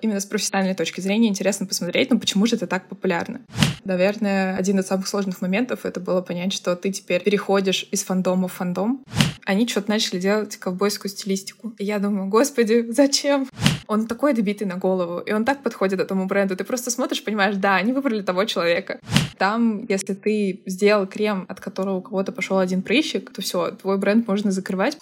[0.00, 3.40] Именно с профессиональной точки зрения интересно посмотреть, ну почему же это так популярно.
[3.84, 8.46] Наверное, один из самых сложных моментов это было понять, что ты теперь переходишь из фандома
[8.46, 9.02] в фандом.
[9.44, 11.74] Они что-то начали делать ковбойскую стилистику.
[11.78, 13.48] И я думаю, господи, зачем?
[13.88, 16.54] Он такой добитый на голову, и он так подходит этому бренду.
[16.54, 19.00] Ты просто смотришь, понимаешь, да, они выбрали того человека.
[19.36, 23.98] Там, если ты сделал крем, от которого у кого-то пошел один прыщик, то все, твой
[23.98, 24.96] бренд можно закрывать.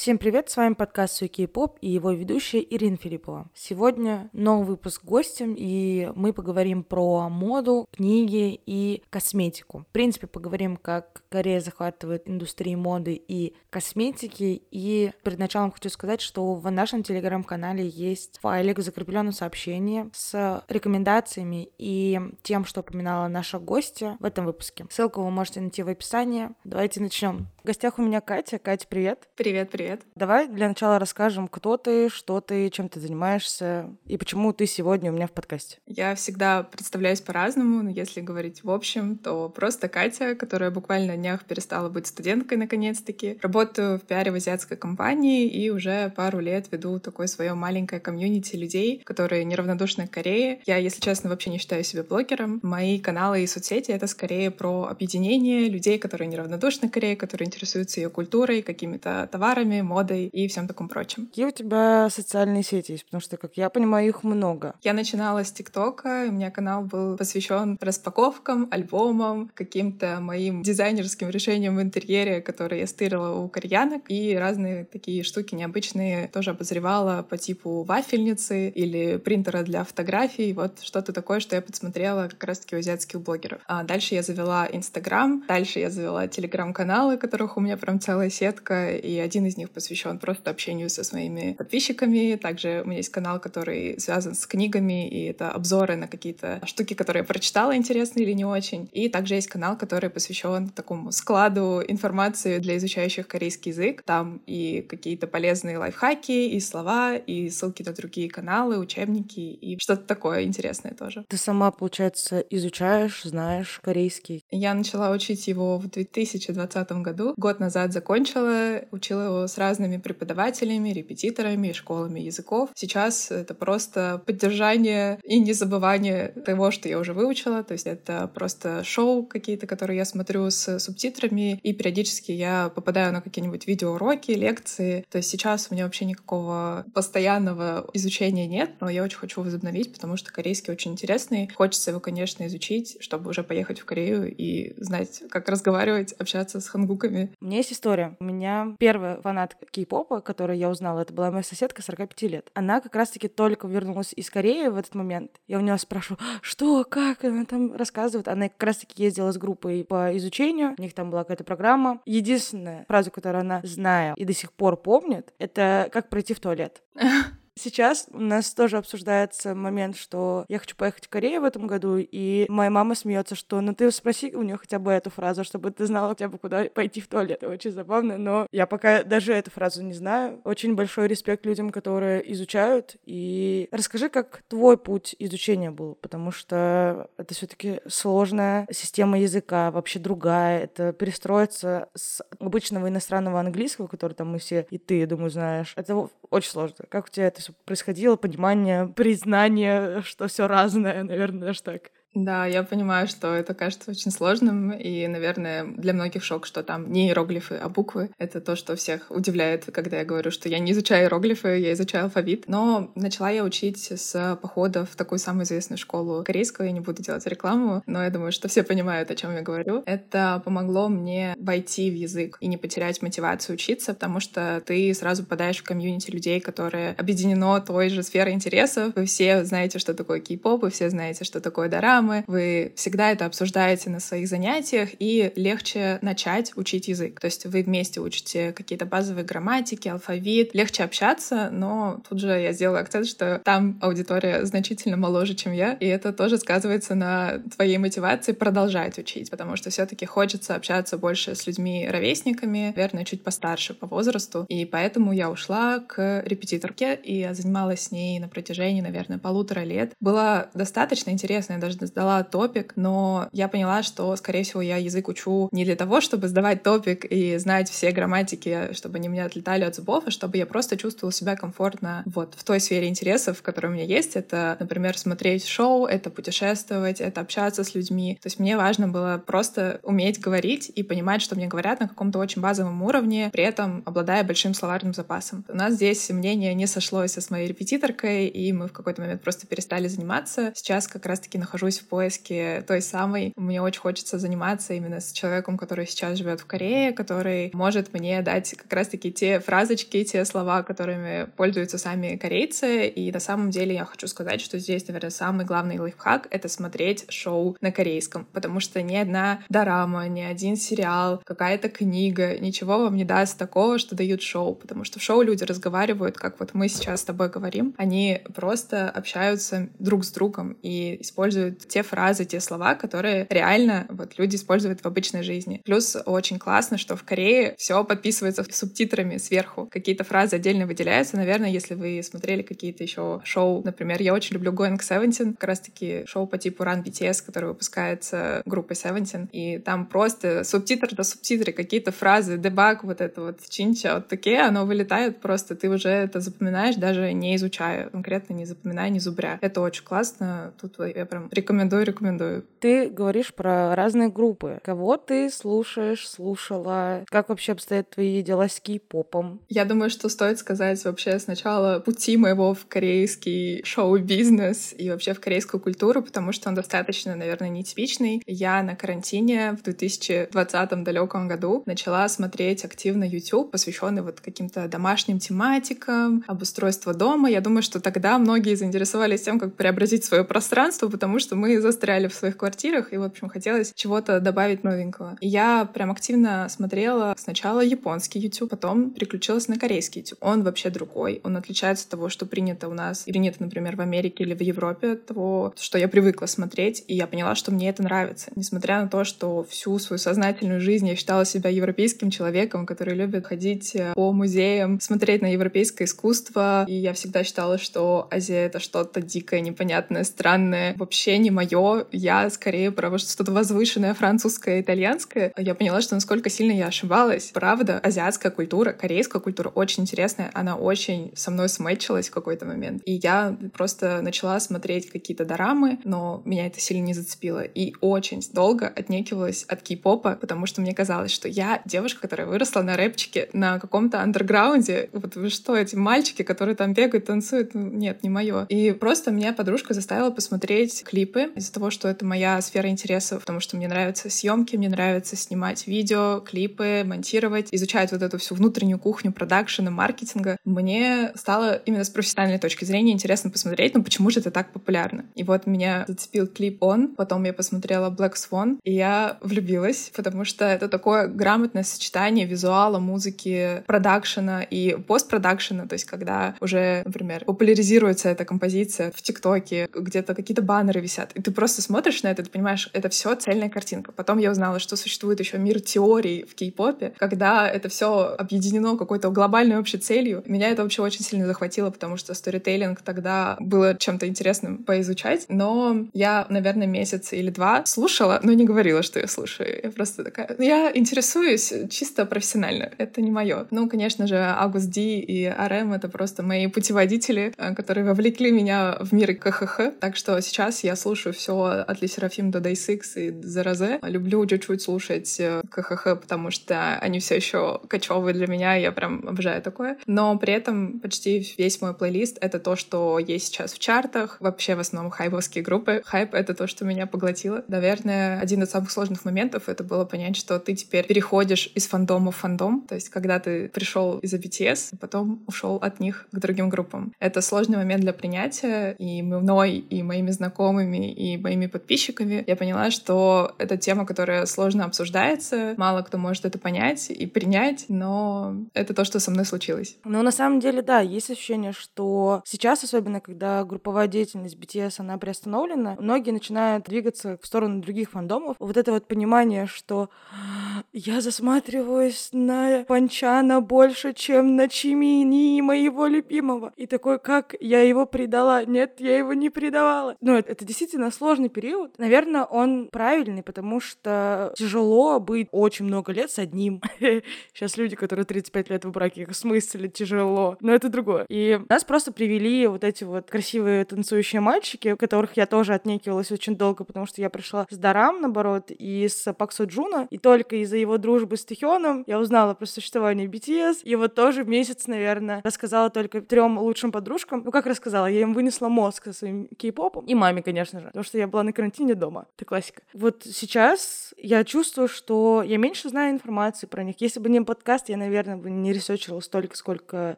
[0.00, 3.50] Всем привет, с вами подкаст Суки Поп и его ведущая Ирина Филиппова.
[3.54, 9.80] Сегодня новый выпуск гостем, и мы поговорим про моду, книги и косметику.
[9.80, 14.62] В принципе, поговорим, как Корея захватывает индустрию моды и косметики.
[14.70, 20.64] И перед началом хочу сказать, что в нашем телеграм-канале есть файлик в закрепленном сообщении с
[20.68, 24.86] рекомендациями и тем, что упоминала наша гостья в этом выпуске.
[24.88, 26.48] Ссылку вы можете найти в описании.
[26.64, 27.48] Давайте начнем.
[27.62, 28.58] В гостях у меня Катя.
[28.58, 29.28] Катя, привет.
[29.36, 30.06] Привет, привет привет.
[30.14, 35.10] Давай для начала расскажем, кто ты, что ты, чем ты занимаешься и почему ты сегодня
[35.10, 35.78] у меня в подкасте.
[35.86, 41.44] Я всегда представляюсь по-разному, но если говорить в общем, то просто Катя, которая буквально днях
[41.44, 43.38] перестала быть студенткой наконец-таки.
[43.42, 48.56] Работаю в пиаре в азиатской компании и уже пару лет веду такое свое маленькое комьюнити
[48.56, 50.60] людей, которые неравнодушны к Корее.
[50.66, 52.60] Я, если честно, вообще не считаю себя блогером.
[52.62, 58.00] Мои каналы и соцсети— это скорее про объединение людей, которые неравнодушны к Корее, которые интересуются
[58.00, 61.26] ее культурой, какими-то товарами, модой и всем таком прочем.
[61.26, 63.04] Какие у тебя социальные сети есть?
[63.04, 64.74] Потому что, как я понимаю, их много.
[64.82, 71.76] Я начинала с ТикТока, у меня канал был посвящен распаковкам, альбомам, каким-то моим дизайнерским решениям
[71.76, 77.36] в интерьере, которые я стырила у кореянок, и разные такие штуки необычные тоже обозревала по
[77.36, 82.78] типу вафельницы или принтера для фотографий, вот что-то такое, что я подсмотрела как раз-таки у
[82.78, 83.60] азиатских блогеров.
[83.66, 88.90] А дальше я завела Инстаграм, дальше я завела Телеграм-каналы, которых у меня прям целая сетка,
[88.96, 92.36] и один из них посвящен просто общению со своими подписчиками.
[92.36, 96.94] Также у меня есть канал, который связан с книгами, и это обзоры на какие-то штуки,
[96.94, 98.88] которые я прочитала, интересные или не очень.
[98.92, 104.02] И также есть канал, который посвящен такому складу информации для изучающих корейский язык.
[104.02, 110.02] Там и какие-то полезные лайфхаки, и слова, и ссылки на другие каналы, учебники, и что-то
[110.02, 111.24] такое интересное тоже.
[111.28, 114.44] Ты сама, получается, изучаешь, знаешь корейский?
[114.50, 117.34] Я начала учить его в 2020 году.
[117.36, 122.70] Год назад закончила, учила его с разными преподавателями, репетиторами, школами языков.
[122.74, 127.62] Сейчас это просто поддержание и незабывание того, что я уже выучила.
[127.62, 133.12] То есть это просто шоу какие-то, которые я смотрю с субтитрами, и периодически я попадаю
[133.12, 135.04] на какие-нибудь видеоуроки, лекции.
[135.10, 139.92] То есть сейчас у меня вообще никакого постоянного изучения нет, но я очень хочу возобновить,
[139.92, 141.50] потому что корейский очень интересный.
[141.54, 146.68] Хочется его, конечно, изучить, чтобы уже поехать в Корею и знать, как разговаривать, общаться с
[146.68, 147.34] хангуками.
[147.40, 148.16] У меня есть история.
[148.20, 152.50] У меня первая фанат фанат кей-попа, которую я узнала, это была моя соседка 45 лет.
[152.54, 155.40] Она как раз-таки только вернулась из Кореи в этот момент.
[155.46, 158.28] Я у нее спрашиваю, что, как, она там рассказывает.
[158.28, 162.00] Она как раз-таки ездила с группой по изучению, у них там была какая-то программа.
[162.06, 166.82] Единственная фраза, которую она знает и до сих пор помнит, это как пройти в туалет.
[167.62, 171.98] Сейчас у нас тоже обсуждается момент, что я хочу поехать в Корею в этом году,
[171.98, 175.70] и моя мама смеется, что ну ты спроси у нее хотя бы эту фразу, чтобы
[175.70, 177.42] ты знала хотя бы куда пойти в туалет.
[177.42, 180.40] Это очень забавно, но я пока даже эту фразу не знаю.
[180.44, 182.96] Очень большой респект людям, которые изучают.
[183.04, 189.98] И расскажи, как твой путь изучения был, потому что это все-таки сложная система языка, вообще
[189.98, 190.64] другая.
[190.64, 195.74] Это перестроиться с обычного иностранного английского, который там мы все и ты, я думаю, знаешь.
[195.76, 196.86] Это очень сложно.
[196.88, 201.90] Как у тебя это происходило, понимание, признание, что все разное, наверное, даже так.
[202.14, 206.90] Да, я понимаю, что это кажется очень сложным, и, наверное, для многих шок, что там
[206.90, 208.10] не иероглифы, а буквы.
[208.18, 212.04] Это то, что всех удивляет, когда я говорю, что я не изучаю иероглифы, я изучаю
[212.04, 212.48] алфавит.
[212.48, 217.00] Но начала я учить с похода в такую самую известную школу корейскую, я не буду
[217.00, 219.84] делать рекламу, но я думаю, что все понимают, о чем я говорю.
[219.86, 225.22] Это помогло мне войти в язык и не потерять мотивацию учиться, потому что ты сразу
[225.22, 228.94] попадаешь в комьюнити людей, которые объединено той же сферой интересов.
[228.96, 233.10] Вы все знаете, что такое кей-поп, вы все знаете, что такое дорама, программы, вы всегда
[233.10, 237.20] это обсуждаете на своих занятиях, и легче начать учить язык.
[237.20, 242.52] То есть вы вместе учите какие-то базовые грамматики, алфавит, легче общаться, но тут же я
[242.52, 247.78] сделала акцент, что там аудитория значительно моложе, чем я, и это тоже сказывается на твоей
[247.78, 253.74] мотивации продолжать учить, потому что все таки хочется общаться больше с людьми-ровесниками, наверное, чуть постарше
[253.74, 258.80] по возрасту, и поэтому я ушла к репетиторке, и я занималась с ней на протяжении,
[258.80, 259.92] наверное, полутора лет.
[260.00, 265.08] Было достаточно интересно, я даже сдала топик, но я поняла, что, скорее всего, я язык
[265.08, 269.64] учу не для того, чтобы сдавать топик и знать все грамматики, чтобы они меня отлетали
[269.64, 273.70] от зубов, а чтобы я просто чувствовала себя комфортно вот в той сфере интересов, которые
[273.70, 274.16] у меня есть.
[274.16, 278.18] Это, например, смотреть шоу, это путешествовать, это общаться с людьми.
[278.22, 282.18] То есть мне важно было просто уметь говорить и понимать, что мне говорят на каком-то
[282.18, 285.44] очень базовом уровне, при этом обладая большим словарным запасом.
[285.48, 289.46] У нас здесь мнение не сошлось с моей репетиторкой, и мы в какой-то момент просто
[289.46, 290.52] перестали заниматься.
[290.54, 293.32] Сейчас как раз-таки нахожусь в поиске той самой.
[293.36, 298.22] Мне очень хочется заниматься именно с человеком, который сейчас живет в Корее, который может мне
[298.22, 302.86] дать как раз-таки те фразочки, те слова, которыми пользуются сами корейцы.
[302.88, 307.10] И на самом деле я хочу сказать, что здесь, наверное, самый главный лайфхак— это смотреть
[307.10, 312.96] шоу на корейском, потому что ни одна дорама, ни один сериал, какая-то книга, ничего вам
[312.96, 316.68] не даст такого, что дают шоу, потому что в шоу люди разговаривают, как вот мы
[316.68, 322.40] сейчас с тобой говорим, они просто общаются друг с другом и используют те фразы, те
[322.40, 325.62] слова, которые реально вот люди используют в обычной жизни.
[325.64, 329.68] Плюс очень классно, что в Корее все подписывается субтитрами сверху.
[329.70, 331.16] Какие-то фразы отдельно выделяются.
[331.16, 336.04] Наверное, если вы смотрели какие-то еще шоу, например, я очень люблю Going Seventeen, как раз-таки
[336.06, 341.52] шоу по типу Run BTS, который выпускается группой Seventeen, и там просто субтитры до субтитры,
[341.52, 346.20] какие-то фразы, дебаг, вот это вот чинча, вот такие, оно вылетает просто, ты уже это
[346.20, 349.38] запоминаешь, даже не изучая, конкретно не запоминая, не зубря.
[349.40, 352.44] Это очень классно, тут я прям рекомендую, рекомендую.
[352.60, 354.60] Ты говоришь про разные группы.
[354.62, 357.04] Кого ты слушаешь, слушала?
[357.08, 359.40] Как вообще обстоят твои дела с кей-попом?
[359.48, 365.20] Я думаю, что стоит сказать вообще сначала пути моего в корейский шоу-бизнес и вообще в
[365.20, 368.22] корейскую культуру, потому что он достаточно, наверное, нетипичный.
[368.26, 375.18] Я на карантине в 2020 далеком году начала смотреть активно YouTube, посвященный вот каким-то домашним
[375.18, 377.30] тематикам, обустройство дома.
[377.30, 382.08] Я думаю, что тогда многие заинтересовались тем, как преобразить свое пространство, потому что мы застряли
[382.08, 385.16] в своих квартирах, и, в общем, хотелось чего-то добавить новенького.
[385.20, 390.18] И я прям активно смотрела сначала японский YouTube, потом переключилась на корейский YouTube.
[390.20, 393.80] Он вообще другой, он отличается от того, что принято у нас или нет, например, в
[393.80, 397.68] Америке или в Европе, от того, что я привыкла смотреть, и я поняла, что мне
[397.68, 398.30] это нравится.
[398.36, 403.26] Несмотря на то, что всю свою сознательную жизнь я считала себя европейским человеком, который любит
[403.26, 408.60] ходить э, по музеям, смотреть на европейское искусство, и я всегда считала, что Азия— это
[408.60, 411.86] что-то дикое, непонятное, странное, вообще не мое.
[411.90, 415.32] Я скорее про что-то возвышенное французское, итальянское.
[415.38, 417.30] Я поняла, что насколько сильно я ошибалась.
[417.32, 422.82] Правда, азиатская культура, корейская культура очень интересная, она очень со мной сметчилась в какой-то момент.
[422.84, 427.40] И я просто начала смотреть какие-то дорамы, но меня это сильно не зацепило.
[427.42, 432.60] И очень долго отнекивалась от кей-попа, потому что мне казалось, что я девушка, которая выросла
[432.62, 434.90] на рэпчике, на каком-то андерграунде.
[434.92, 437.54] Вот вы что, эти мальчики, которые там бегают, танцуют?
[437.54, 438.44] Ну, нет, не мое.
[438.50, 443.40] И просто меня подружка заставила посмотреть клипы из-за того, что это моя сфера интересов, потому
[443.40, 448.78] что мне нравятся съемки, мне нравится снимать видео, клипы, монтировать, изучать вот эту всю внутреннюю
[448.78, 450.36] кухню продакшена, маркетинга.
[450.44, 455.04] Мне стало именно с профессиональной точки зрения интересно посмотреть, ну почему же это так популярно.
[455.14, 460.24] И вот меня зацепил клип «Он», потом я посмотрела «Black Swan», и я влюбилась, потому
[460.24, 467.24] что это такое грамотное сочетание визуала, музыки, продакшена и постпродакшена, то есть когда уже, например,
[467.24, 472.22] популяризируется эта композиция в ТикТоке, где-то какие-то баннеры висят, и ты просто смотришь на это,
[472.22, 473.92] ты понимаешь, это все цельная картинка.
[473.92, 479.10] Потом я узнала, что существует еще мир теорий в кей-попе, когда это все объединено какой-то
[479.10, 480.22] глобальной общей целью.
[480.26, 485.86] Меня это вообще очень сильно захватило, потому что сторителлинг тогда было чем-то интересным поизучать, но
[485.92, 489.60] я, наверное, месяц или два слушала, но не говорила, что я слушаю.
[489.62, 490.36] Я просто такая...
[490.38, 492.70] Я интересуюсь чисто профессионально.
[492.78, 493.46] Это не мое.
[493.50, 498.76] Ну, конечно же, Август Ди и РМ— это просто мои путеводители, э, которые вовлекли меня
[498.80, 499.60] в мир КХХ.
[499.80, 503.78] Так что сейчас я слушаю все от Лисерафим до Day Six и Заразе.
[503.82, 509.06] Люблю чуть-чуть слушать э, КХХ, потому что они все еще кочевые для меня, я прям
[509.08, 509.78] обожаю такое.
[509.86, 514.16] Но при этом почти весь мой плейлист— это то, что есть сейчас в чартах.
[514.20, 515.82] Вообще в основном хайповские группы.
[515.84, 517.44] Хайп— это то, что меня поглотило.
[517.48, 522.10] Наверное, один из самых сложных моментов— это было понять, что ты теперь переходишь из фандома
[522.12, 522.62] в фандом.
[522.68, 526.92] То есть когда ты пришел из-за BTS, потом ушел от них к другим группам.
[526.98, 532.24] Это сложный момент для принятия, и мной, и моими знакомыми, и моими подписчиками.
[532.26, 537.66] Я поняла, что это тема, которая сложно обсуждается, мало кто может это понять и принять,
[537.68, 539.76] но это то, что со мной случилось.
[539.84, 544.98] Ну, на самом деле, да, есть ощущение, что сейчас, особенно когда групповая деятельность BTS, она
[544.98, 548.36] приостановлена, многие начинают двигаться в сторону других фандомов.
[548.38, 549.90] Вот это вот понимание, что
[550.72, 556.52] я засматриваюсь на Панчана больше, чем на Чимини, моего любимого.
[556.56, 558.44] И такой, как я его предала?
[558.44, 559.96] Нет, я его не предавала.
[560.00, 561.78] Ну, это, это действительно действительно сложный период.
[561.78, 566.62] Наверное, он правильный, потому что тяжело быть очень много лет с одним.
[567.34, 570.36] Сейчас люди, которые 35 лет в браке, в смысле тяжело.
[570.40, 571.06] Но это другое.
[571.08, 576.36] И нас просто привели вот эти вот красивые танцующие мальчики, которых я тоже отнекивалась очень
[576.36, 580.36] долго, потому что я пришла с дорам, наоборот, и с Пак Со Джуна, и только
[580.36, 585.20] из-за его дружбы с Тэхёном я узнала про существование BTS, и вот тоже месяц, наверное,
[585.24, 587.22] рассказала только трем лучшим подружкам.
[587.24, 590.84] Ну, как рассказала, я им вынесла мозг со своим кей-попом, и маме, конечно же, потому
[590.84, 592.06] что я была на карантине дома.
[592.16, 592.62] Это классика.
[592.72, 596.76] Вот сейчас я чувствую, что я меньше знаю информации про них.
[596.78, 599.96] Если бы не подкаст, я, наверное, бы не ресерчила столько, сколько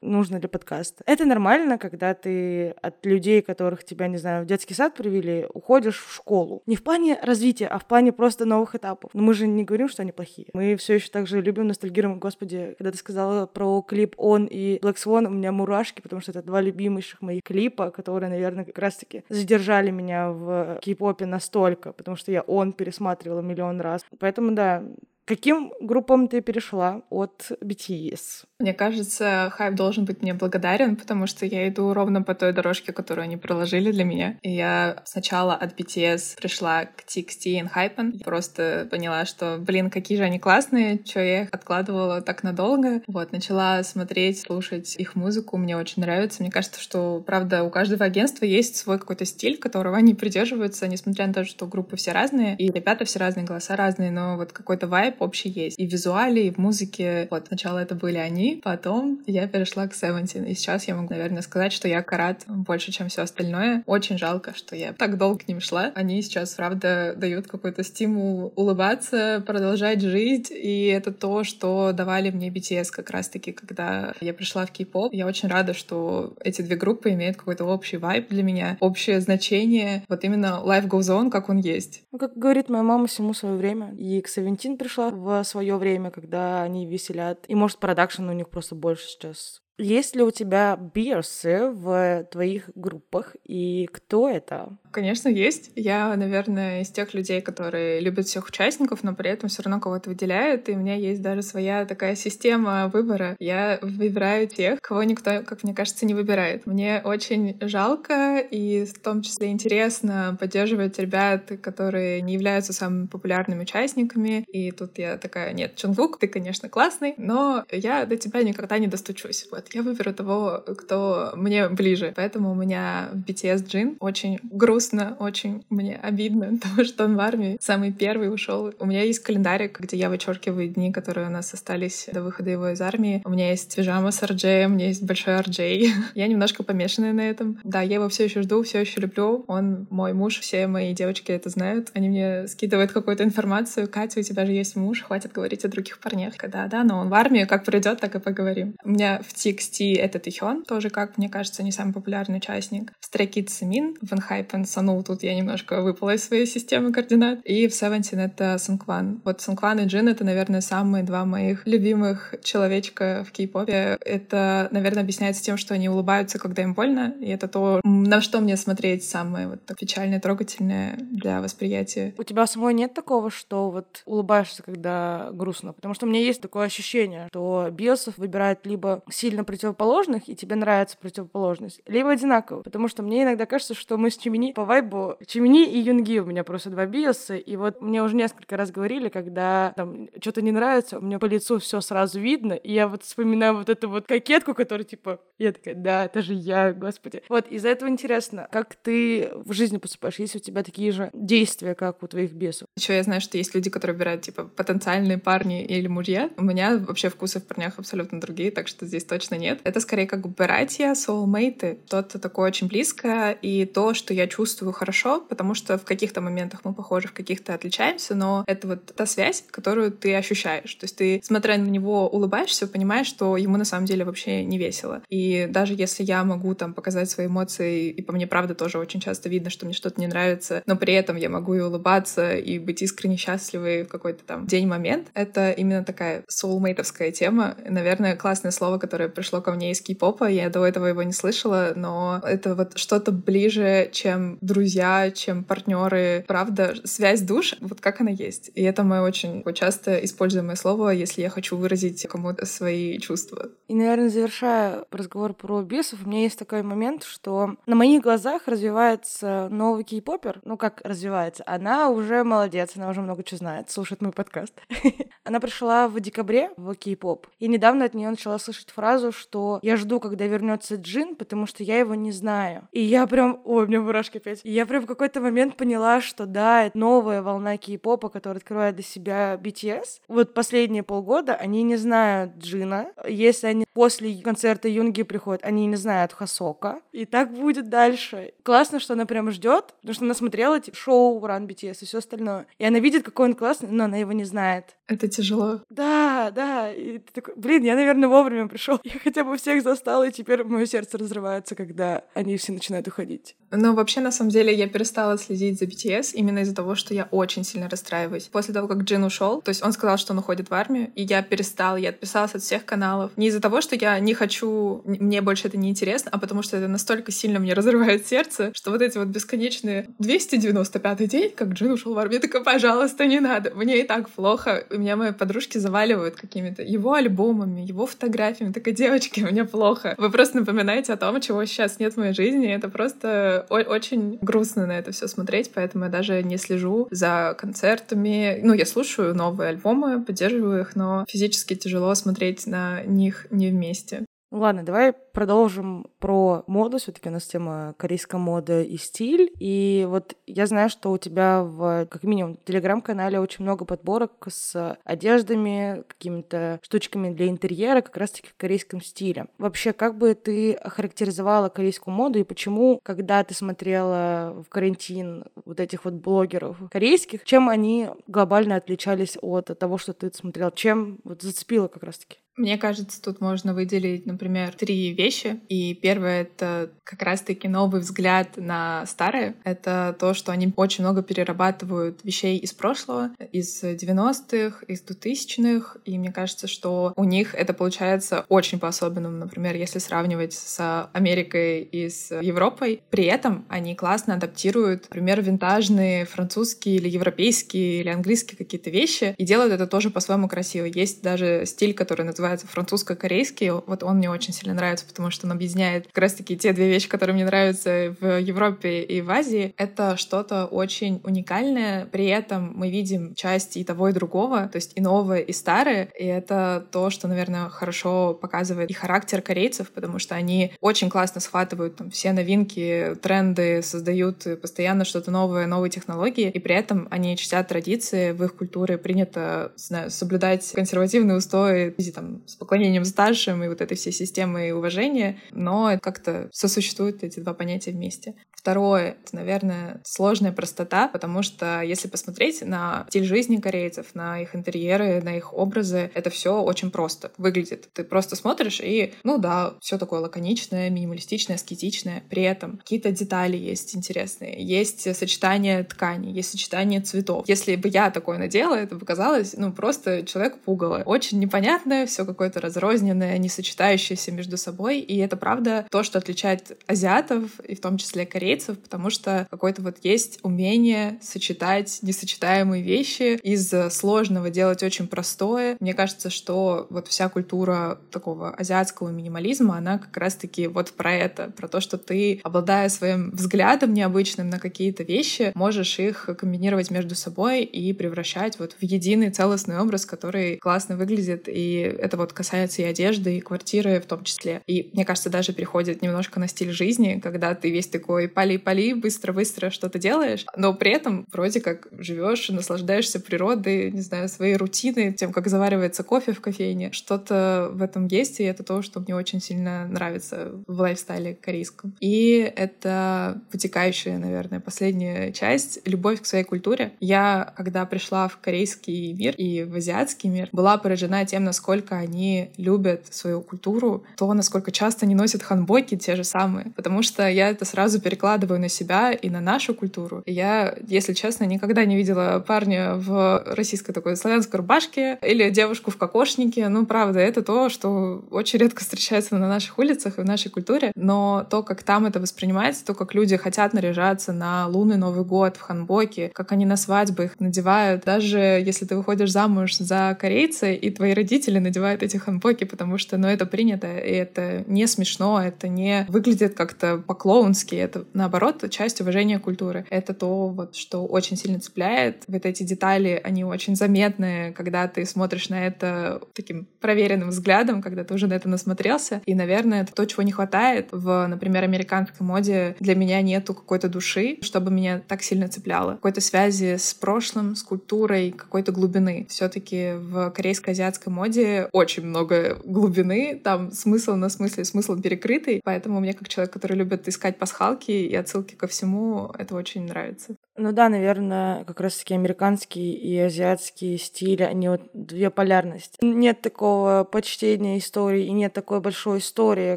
[0.00, 1.04] нужно для подкаста.
[1.06, 6.02] Это нормально, когда ты от людей, которых тебя, не знаю, в детский сад привели, уходишь
[6.02, 6.62] в школу.
[6.66, 9.10] Не в плане развития, а в плане просто новых этапов.
[9.12, 10.48] Но мы же не говорим, что они плохие.
[10.54, 12.18] Мы все еще также любим, ностальгируем.
[12.18, 16.30] Господи, когда ты сказала про клип «Он» и «Black Swan», у меня мурашки, потому что
[16.30, 22.16] это два любимейших моих клипа, которые, наверное, как раз-таки задержали меня в кей-попе настолько, потому
[22.16, 24.04] что я «Он» пересматривала миллион раз.
[24.18, 24.82] Поэтому, да,
[25.24, 28.44] Каким группам ты перешла от BTS?
[28.58, 32.92] Мне кажется, хайп должен быть мне благодарен, потому что я иду ровно по той дорожке,
[32.92, 34.36] которую они проложили для меня.
[34.42, 38.24] И я сначала от BTS пришла к TXT и Hypen.
[38.24, 43.02] Просто поняла, что, блин, какие же они классные, что я их откладывала так надолго.
[43.06, 46.42] Вот, начала смотреть, слушать их музыку, мне очень нравится.
[46.42, 51.28] Мне кажется, что, правда, у каждого агентства есть свой какой-то стиль, которого они придерживаются, несмотря
[51.28, 54.88] на то, что группы все разные, и ребята все разные, голоса разные, но вот какой-то
[54.88, 55.78] вайб вайб общий есть.
[55.78, 57.28] И в визуале, и в музыке.
[57.30, 60.48] Вот, сначала это были они, потом я перешла к Seventeen.
[60.48, 63.82] И сейчас я могу, наверное, сказать, что я карат больше, чем все остальное.
[63.86, 65.92] Очень жалко, что я так долго к ним шла.
[65.94, 70.50] Они сейчас, правда, дают какой-то стимул улыбаться, продолжать жить.
[70.50, 75.12] И это то, что давали мне BTS как раз-таки, когда я пришла в кей-поп.
[75.12, 80.04] Я очень рада, что эти две группы имеют какой-то общий вайб для меня, общее значение.
[80.08, 82.02] Вот именно Life Goes On, как он есть.
[82.12, 83.94] Ну, как говорит моя мама, всему свое время.
[83.98, 87.44] И к Seventeen пришла в свое время, когда они веселят.
[87.48, 92.70] И, может, продакшн у них просто больше сейчас есть ли у тебя бирсы в твоих
[92.74, 94.76] группах, и кто это?
[94.90, 95.70] Конечно, есть.
[95.74, 100.10] Я, наверное, из тех людей, которые любят всех участников, но при этом все равно кого-то
[100.10, 103.36] выделяют, и у меня есть даже своя такая система выбора.
[103.38, 106.66] Я выбираю тех, кого никто, как мне кажется, не выбирает.
[106.66, 113.62] Мне очень жалко и в том числе интересно поддерживать ребят, которые не являются самыми популярными
[113.62, 114.44] участниками.
[114.48, 118.86] И тут я такая, нет, Чунгук, ты, конечно, классный, но я до тебя никогда не
[118.86, 119.48] достучусь.
[119.72, 122.12] Я выберу того, кто мне ближе.
[122.16, 127.20] Поэтому у меня в BTS Джин очень грустно, очень мне обидно того, что он в
[127.20, 128.72] армии самый первый ушел.
[128.78, 132.68] У меня есть календарик, где я вычеркиваю дни, которые у нас остались до выхода его
[132.68, 133.22] из армии.
[133.24, 135.88] У меня есть пижама с RJ, у меня есть большой RJ.
[136.14, 137.58] я немножко помешанная на этом.
[137.64, 139.44] Да, я его все еще жду, все еще люблю.
[139.48, 141.90] Он мой муж, все мои девочки это знают.
[141.94, 143.88] Они мне скидывают какую-то информацию.
[143.88, 146.34] Катя, у тебя же есть муж, хватит говорить о других парнях.
[146.48, 148.74] Да, да, но он в армии, как придет, так и поговорим.
[148.84, 152.92] У меня в TXT— это Тэхён, тоже, как мне кажется, не самый популярный участник.
[153.00, 157.40] В Stray Kids Симин, в Enhypen Сану, тут я немножко выпала из своей системы координат.
[157.44, 159.20] И в Seventeen это Сункван.
[159.24, 163.98] Вот Сункван и Джин— это, наверное, самые два моих любимых человечка в кей-попе.
[164.00, 168.40] Это, наверное, объясняется тем, что они улыбаются, когда им больно, и это то, на что
[168.40, 172.14] мне смотреть самое вот печальное, трогательное для восприятия.
[172.18, 175.72] У тебя самой нет такого, что вот улыбаешься, когда грустно?
[175.72, 180.56] Потому что у меня есть такое ощущение, что биосов выбирают либо сильно противоположных, и тебе
[180.56, 182.62] нравится противоположность, либо одинаково.
[182.62, 185.16] Потому что мне иногда кажется, что мы с Чимини по вайбу...
[185.26, 189.08] Чимини и Юнги у меня просто два биоса, и вот мне уже несколько раз говорили,
[189.08, 193.02] когда там что-то не нравится, у меня по лицу все сразу видно, и я вот
[193.02, 195.20] вспоминаю вот эту вот кокетку, которая типа...
[195.38, 197.22] Я такая, да, это же я, господи.
[197.28, 201.74] Вот, из-за этого интересно, как ты в жизни поступаешь, есть у тебя такие же действия,
[201.74, 202.68] как у твоих бесов?
[202.76, 206.30] Еще я знаю, что есть люди, которые выбирают, типа, потенциальные парни или мужья.
[206.36, 209.60] У меня вообще вкусы в парнях абсолютно другие, так что здесь точно нет.
[209.64, 215.20] Это скорее как братья, soulmate, что-то такое очень близкое, и то, что я чувствую хорошо,
[215.20, 219.44] потому что в каких-то моментах мы похожи, в каких-то отличаемся, но это вот та связь,
[219.50, 220.74] которую ты ощущаешь.
[220.74, 224.58] То есть ты, смотря на него, улыбаешься, понимаешь, что ему на самом деле вообще не
[224.58, 225.02] весело.
[225.08, 229.00] И даже если я могу там показать свои эмоции, и по мне правда тоже очень
[229.00, 232.58] часто видно, что мне что-то не нравится, но при этом я могу и улыбаться, и
[232.58, 237.56] быть искренне счастливой в какой-то там день-момент, это именно такая soulmateовская тема.
[237.68, 240.24] Наверное, классное слово, которое пришло ко мне из кей-попа.
[240.24, 246.24] Я до этого его не слышала, но это вот что-то ближе, чем друзья, чем партнеры.
[246.26, 248.50] Правда, связь душ, вот как она есть.
[248.56, 253.50] И это мое очень часто используемое слово, если я хочу выразить кому-то свои чувства.
[253.68, 258.48] И, наверное, завершая разговор про бесов, у меня есть такой момент, что на моих глазах
[258.48, 260.40] развивается новый кей-попер.
[260.44, 261.44] Ну, как развивается?
[261.46, 264.54] Она уже молодец, она уже много чего знает, слушает мой подкаст.
[265.24, 269.76] Она пришла в декабре в кей-поп, и недавно от нее начала слышать фразу, что я
[269.76, 272.68] жду, когда вернется Джин, потому что я его не знаю.
[272.72, 274.40] И я прям, ой, у меня мурашки опять.
[274.44, 278.74] И я прям в какой-то момент поняла, что да, это новая волна кей-попа, которая открывает
[278.74, 280.00] для себя BTS.
[280.08, 282.92] Вот последние полгода они не знают Джина.
[283.06, 286.80] Если они после концерта Юнги приходят, они не знают Хасока.
[286.92, 288.32] И так будет дальше.
[288.42, 291.98] Классно, что она прям ждет, потому что она смотрела типа, шоу Run BTS и все
[291.98, 292.46] остальное.
[292.58, 294.76] И она видит, какой он классный, но она его не знает.
[294.86, 295.60] Это тяжело.
[295.70, 296.72] Да, да.
[296.72, 298.78] И ты такой, блин, я, наверное, вовремя пришел.
[298.84, 303.36] Я хотя бы всех застала, и теперь мое сердце разрывается, когда они все начинают уходить.
[303.50, 307.08] Но вообще, на самом деле, я перестала следить за BTS именно из-за того, что я
[307.10, 308.24] очень сильно расстраиваюсь.
[308.24, 311.02] После того, как Джин ушел, то есть он сказал, что он уходит в армию, и
[311.02, 313.12] я перестала, я отписалась от всех каналов.
[313.16, 316.56] Не из-за того, что я не хочу, мне больше это не интересно, а потому что
[316.56, 321.72] это настолько сильно мне разрывает сердце, что вот эти вот бесконечные 295 день, как Джин
[321.72, 324.64] ушел в армию, я такая, пожалуйста, не надо, мне и так плохо.
[324.70, 328.52] У меня мои подружки заваливают какими-то его альбомами, его фотографиями.
[328.52, 329.94] Такая, девочки, мне плохо.
[329.98, 332.52] Вы просто напоминаете о том, чего сейчас нет в моей жизни.
[332.52, 338.40] Это просто очень грустно на это все смотреть, поэтому я даже не слежу за концертами.
[338.42, 344.04] Ну, я слушаю новые альбомы, поддерживаю их, но физически тяжело смотреть на них не вместе.
[344.32, 346.78] Ладно, давай продолжим про моду.
[346.78, 349.30] Все-таки у нас тема корейская мода и стиль.
[349.38, 354.78] И вот я знаю, что у тебя в, как минимум, телеграм-канале очень много подборок с
[354.84, 359.26] одеждами, какими-то штучками для интерьера, как раз-таки в корейском стиле.
[359.36, 365.60] Вообще, как бы ты охарактеризовала корейскую моду и почему, когда ты смотрела в карантин вот
[365.60, 370.50] этих вот блогеров корейских, чем они глобально отличались от того, что ты смотрел?
[370.52, 372.21] Чем вот зацепило как раз-таки?
[372.36, 375.40] Мне кажется, тут можно выделить, например, три вещи.
[375.48, 379.34] И первое— это как раз-таки новый взгляд на старое.
[379.44, 385.78] Это то, что они очень много перерабатывают вещей из прошлого, из 90-х, из 2000-х.
[385.84, 389.18] И мне кажется, что у них это получается очень по-особенному.
[389.18, 392.82] Например, если сравнивать с Америкой и с Европой.
[392.90, 399.24] При этом они классно адаптируют, например, винтажные французские или европейские или английские какие-то вещи и
[399.24, 400.64] делают это тоже по-своему красиво.
[400.64, 403.50] Есть даже стиль, который называется называется французско-корейский.
[403.50, 406.88] Вот он мне очень сильно нравится, потому что он объединяет как раз-таки те две вещи,
[406.88, 409.54] которые мне нравятся в Европе и в Азии.
[409.56, 411.86] Это что-то очень уникальное.
[411.86, 415.88] При этом мы видим часть и того, и другого, то есть и новое, и старое.
[415.98, 421.20] И это то, что, наверное, хорошо показывает и характер корейцев, потому что они очень классно
[421.20, 427.16] схватывают там, все новинки, тренды, создают постоянно что-то новое, новые технологии, и при этом они
[427.16, 433.48] чтят традиции, в их культуре принято, знаю, соблюдать консервативные устои, там, с поклонением старшим и
[433.48, 438.14] вот этой всей системой уважения, но как-то сосуществуют эти два понятия вместе.
[438.42, 444.34] Второе, это, наверное, сложная простота, потому что если посмотреть на стиль жизни корейцев, на их
[444.34, 447.68] интерьеры, на их образы, это все очень просто выглядит.
[447.72, 452.02] Ты просто смотришь и, ну да, все такое лаконичное, минималистичное, аскетичное.
[452.10, 457.28] При этом какие-то детали есть интересные, есть сочетание тканей, есть сочетание цветов.
[457.28, 460.82] Если бы я такое надела, это бы казалось, ну, просто человек пугало.
[460.84, 464.80] Очень непонятное, все какое-то разрозненное, не сочетающееся между собой.
[464.80, 469.62] И это правда то, что отличает азиатов, и в том числе корейцев, потому что какое-то
[469.62, 475.56] вот есть умение сочетать несочетаемые вещи, из сложного делать очень простое.
[475.60, 481.30] Мне кажется, что вот вся культура такого азиатского минимализма, она как раз-таки вот про это,
[481.36, 486.94] про то, что ты, обладая своим взглядом необычным на какие-то вещи, можешь их комбинировать между
[486.94, 492.62] собой и превращать вот в единый целостный образ, который классно выглядит и это вот касается
[492.62, 494.42] и одежды, и квартиры в том числе.
[494.46, 499.50] И, мне кажется, даже переходит немножко на стиль жизни, когда ты весь такой пали-пали, быстро-быстро
[499.50, 505.12] что-то делаешь, но при этом вроде как живешь, наслаждаешься природой, не знаю, своей рутиной, тем,
[505.12, 506.72] как заваривается кофе в кофейне.
[506.72, 511.74] Что-то в этом есть, и это то, что мне очень сильно нравится в лайфстайле корейском.
[511.80, 516.72] И это вытекающая, наверное, последняя часть— любовь к своей культуре.
[516.80, 522.30] Я, когда пришла в корейский мир и в азиатский мир, была поражена тем, насколько они
[522.36, 526.52] любят свою культуру, то, насколько часто они носят ханбоки те же самые.
[526.56, 530.02] Потому что я это сразу перекладываю на себя и на нашу культуру.
[530.06, 535.70] И я, если честно, никогда не видела парня в российской такой славянской рубашке или девушку
[535.70, 536.48] в кокошнике.
[536.48, 540.72] Ну, правда, это то, что очень редко встречается на наших улицах и в нашей культуре.
[540.74, 545.36] Но то, как там это воспринимается, то, как люди хотят наряжаться на лунный Новый год
[545.36, 547.84] в ханбоке, как они на свадьбы их надевают.
[547.84, 552.96] Даже если ты выходишь замуж за корейца, и твои родители надевают эти ханбоки, потому что,
[552.96, 558.80] ну, это принято, и это не смешно, это не выглядит как-то по-клоунски, это, наоборот, часть
[558.80, 559.64] уважения культуры.
[559.70, 562.04] Это то, вот, что очень сильно цепляет.
[562.08, 567.84] Вот эти детали, они очень заметны, когда ты смотришь на это таким проверенным взглядом, когда
[567.84, 569.00] ты уже на это насмотрелся.
[569.06, 572.56] И, наверное, это то, чего не хватает в, например, американской моде.
[572.60, 575.72] Для меня нету какой-то души, чтобы меня так сильно цепляло.
[575.72, 579.06] Какой-то связи с прошлым, с культурой, какой-то глубины.
[579.08, 585.80] все таки в корейско-азиатской моде очень много глубины, там смысл на смысле, смысл перекрытый, поэтому
[585.80, 590.16] мне как человек, который любит искать пасхалки и отсылки ко всему, это очень нравится.
[590.36, 595.78] Ну да, наверное, как раз-таки американский и азиатский стиль, они вот две полярности.
[595.82, 599.56] Нет такого почтения истории и нет такой большой истории,